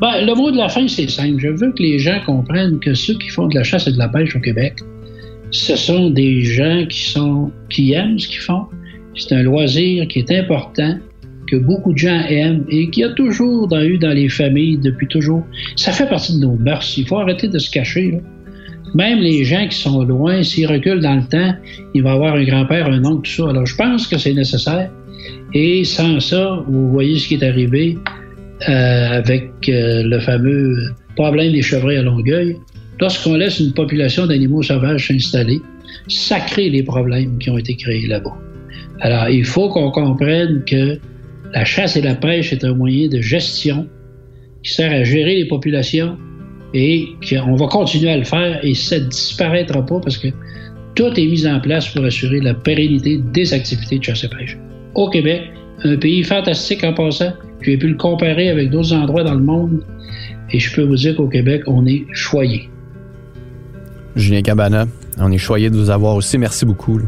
Ben, 0.00 0.24
le 0.24 0.34
mot 0.34 0.50
de 0.50 0.56
la 0.56 0.68
fin, 0.68 0.88
c'est 0.88 1.10
simple. 1.10 1.38
Je 1.38 1.48
veux 1.48 1.72
que 1.72 1.82
les 1.82 1.98
gens 1.98 2.20
comprennent 2.24 2.78
que 2.78 2.94
ceux 2.94 3.14
qui 3.14 3.28
font 3.28 3.48
de 3.48 3.54
la 3.54 3.62
chasse 3.62 3.86
et 3.86 3.92
de 3.92 3.98
la 3.98 4.08
pêche 4.08 4.34
au 4.34 4.40
Québec, 4.40 4.74
ce 5.50 5.76
sont 5.76 6.10
des 6.10 6.42
gens 6.42 6.86
qui 6.88 7.10
sont 7.10 7.50
qui 7.68 7.92
aiment 7.92 8.18
ce 8.18 8.28
qu'ils 8.28 8.40
font. 8.40 8.66
C'est 9.14 9.34
un 9.34 9.42
loisir 9.42 10.06
qui 10.08 10.20
est 10.20 10.30
important, 10.30 10.98
que 11.50 11.56
beaucoup 11.56 11.92
de 11.92 11.98
gens 11.98 12.22
aiment 12.28 12.64
et 12.68 12.88
qui 12.90 13.04
a 13.04 13.10
toujours 13.10 13.68
eu 13.76 13.98
dans 13.98 14.12
les 14.12 14.28
familles 14.28 14.78
depuis 14.78 15.08
toujours. 15.08 15.44
Ça 15.76 15.92
fait 15.92 16.08
partie 16.08 16.34
de 16.36 16.40
nos 16.40 16.54
mœurs. 16.54 16.96
Il 16.96 17.06
faut 17.06 17.18
arrêter 17.18 17.48
de 17.48 17.58
se 17.58 17.70
cacher. 17.70 18.20
Même 18.94 19.18
les 19.18 19.44
gens 19.44 19.66
qui 19.68 19.76
sont 19.76 20.02
loin, 20.02 20.42
s'ils 20.42 20.66
reculent 20.66 21.00
dans 21.00 21.16
le 21.16 21.24
temps, 21.24 21.54
il 21.94 22.02
va 22.02 22.12
avoir 22.12 22.34
un 22.34 22.44
grand-père, 22.44 22.86
un 22.86 23.04
oncle, 23.04 23.28
tout 23.28 23.42
ça. 23.42 23.50
Alors, 23.50 23.66
je 23.66 23.76
pense 23.76 24.06
que 24.06 24.16
c'est 24.16 24.32
nécessaire. 24.32 24.90
Et 25.52 25.84
sans 25.84 26.20
ça, 26.20 26.64
vous 26.66 26.90
voyez 26.90 27.18
ce 27.18 27.28
qui 27.28 27.34
est 27.34 27.44
arrivé. 27.44 27.98
Euh, 28.68 29.08
avec 29.16 29.50
euh, 29.70 30.02
le 30.02 30.20
fameux 30.20 30.92
problème 31.16 31.52
des 31.52 31.62
chevreuils 31.62 31.96
à 31.96 32.02
Longueuil, 32.02 32.58
lorsqu'on 33.00 33.34
laisse 33.34 33.58
une 33.58 33.72
population 33.72 34.26
d'animaux 34.26 34.62
sauvages 34.62 35.08
s'installer, 35.08 35.62
ça 36.08 36.40
crée 36.40 36.68
les 36.68 36.82
problèmes 36.82 37.38
qui 37.38 37.48
ont 37.48 37.56
été 37.56 37.74
créés 37.74 38.06
là-bas. 38.06 38.36
Alors, 39.00 39.30
il 39.30 39.46
faut 39.46 39.70
qu'on 39.70 39.90
comprenne 39.90 40.62
que 40.66 40.98
la 41.54 41.64
chasse 41.64 41.96
et 41.96 42.02
la 42.02 42.14
pêche 42.14 42.52
est 42.52 42.62
un 42.62 42.74
moyen 42.74 43.08
de 43.08 43.22
gestion 43.22 43.88
qui 44.62 44.74
sert 44.74 44.92
à 44.92 45.04
gérer 45.04 45.36
les 45.36 45.46
populations 45.46 46.18
et 46.74 47.08
qu'on 47.26 47.54
va 47.54 47.66
continuer 47.66 48.10
à 48.10 48.18
le 48.18 48.24
faire 48.24 48.62
et 48.62 48.74
ça 48.74 48.98
ne 48.98 49.06
disparaîtra 49.06 49.84
pas 49.86 50.00
parce 50.00 50.18
que 50.18 50.28
tout 50.94 51.18
est 51.18 51.26
mis 51.26 51.46
en 51.46 51.60
place 51.60 51.88
pour 51.88 52.04
assurer 52.04 52.40
la 52.40 52.52
pérennité 52.52 53.22
des 53.32 53.54
activités 53.54 53.98
de 53.98 54.04
chasse 54.04 54.24
et 54.24 54.28
pêche. 54.28 54.58
Au 54.94 55.08
Québec, 55.08 55.44
un 55.82 55.96
pays 55.96 56.22
fantastique 56.22 56.84
en 56.84 56.92
passant, 56.92 57.32
j'ai 57.62 57.76
pu 57.76 57.88
le 57.88 57.96
comparer 57.96 58.50
avec 58.50 58.70
d'autres 58.70 58.92
endroits 58.92 59.24
dans 59.24 59.34
le 59.34 59.42
monde 59.42 59.84
et 60.52 60.58
je 60.58 60.74
peux 60.74 60.82
vous 60.82 60.96
dire 60.96 61.16
qu'au 61.16 61.28
Québec, 61.28 61.62
on 61.66 61.86
est 61.86 62.04
choyé. 62.12 62.68
Julien 64.16 64.42
Cabana, 64.42 64.86
on 65.18 65.30
est 65.30 65.38
choyé 65.38 65.70
de 65.70 65.76
vous 65.76 65.90
avoir 65.90 66.16
aussi. 66.16 66.38
Merci 66.38 66.64
beaucoup. 66.66 67.00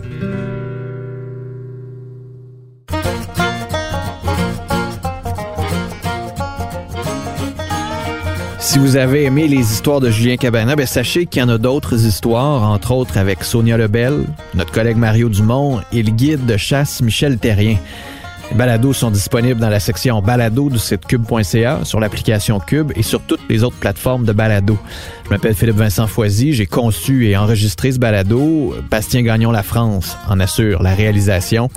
Si 8.61 8.79
vous 8.79 8.97
avez 8.97 9.25
aimé 9.25 9.49
les 9.49 9.59
histoires 9.59 10.01
de 10.01 10.09
Julien 10.11 10.37
Cabana, 10.37 10.77
ben 10.77 10.87
sachez 10.87 11.27
qu'il 11.27 11.41
y 11.41 11.45
en 11.45 11.51
a 11.51 11.59
d'autres 11.59 12.07
histoires, 12.07 12.63
entre 12.63 12.93
autres 12.93 13.19
avec 13.19 13.45
Sonia 13.45 13.77
Lebel, 13.77 14.25
notre 14.55 14.73
collègue 14.73 14.97
Mario 14.97 15.29
Dumont 15.29 15.81
et 15.93 16.03
le 16.03 16.11
guide 16.11 16.47
de 16.47 16.57
chasse 16.57 17.03
Michel 17.03 17.37
Terrien. 17.37 17.77
Les 18.53 18.59
balados 18.59 18.93
sont 18.93 19.11
disponibles 19.11 19.59
dans 19.59 19.71
la 19.71 19.81
section 19.81 20.21
balado 20.21 20.69
du 20.69 20.79
site 20.79 21.07
cube.ca, 21.07 21.81
sur 21.85 22.01
l'application 22.01 22.61
Cube 22.61 22.93
et 22.95 23.03
sur 23.03 23.23
toutes 23.23 23.41
les 23.49 23.65
autres 23.65 23.79
plateformes 23.79 24.27
de 24.27 24.33
balado. 24.35 24.79
Je 25.25 25.31
m'appelle 25.31 25.55
Philippe 25.55 25.77
Vincent 25.77 26.07
Foisy, 26.07 26.53
j'ai 26.53 26.67
conçu 26.67 27.31
et 27.31 27.37
enregistré 27.39 27.93
ce 27.93 27.99
balado. 27.99 28.75
Bastien 28.91 29.23
Gagnon 29.23 29.53
La 29.53 29.63
France 29.63 30.19
en 30.29 30.39
assure 30.39 30.83
la 30.83 30.95
réalisation. 30.95 31.71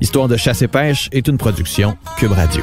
Histoire 0.00 0.26
de 0.26 0.38
chasse 0.38 0.62
et 0.62 0.68
pêche 0.68 1.10
est 1.12 1.28
une 1.28 1.36
production 1.36 1.98
Cube 2.16 2.32
Radio. 2.32 2.62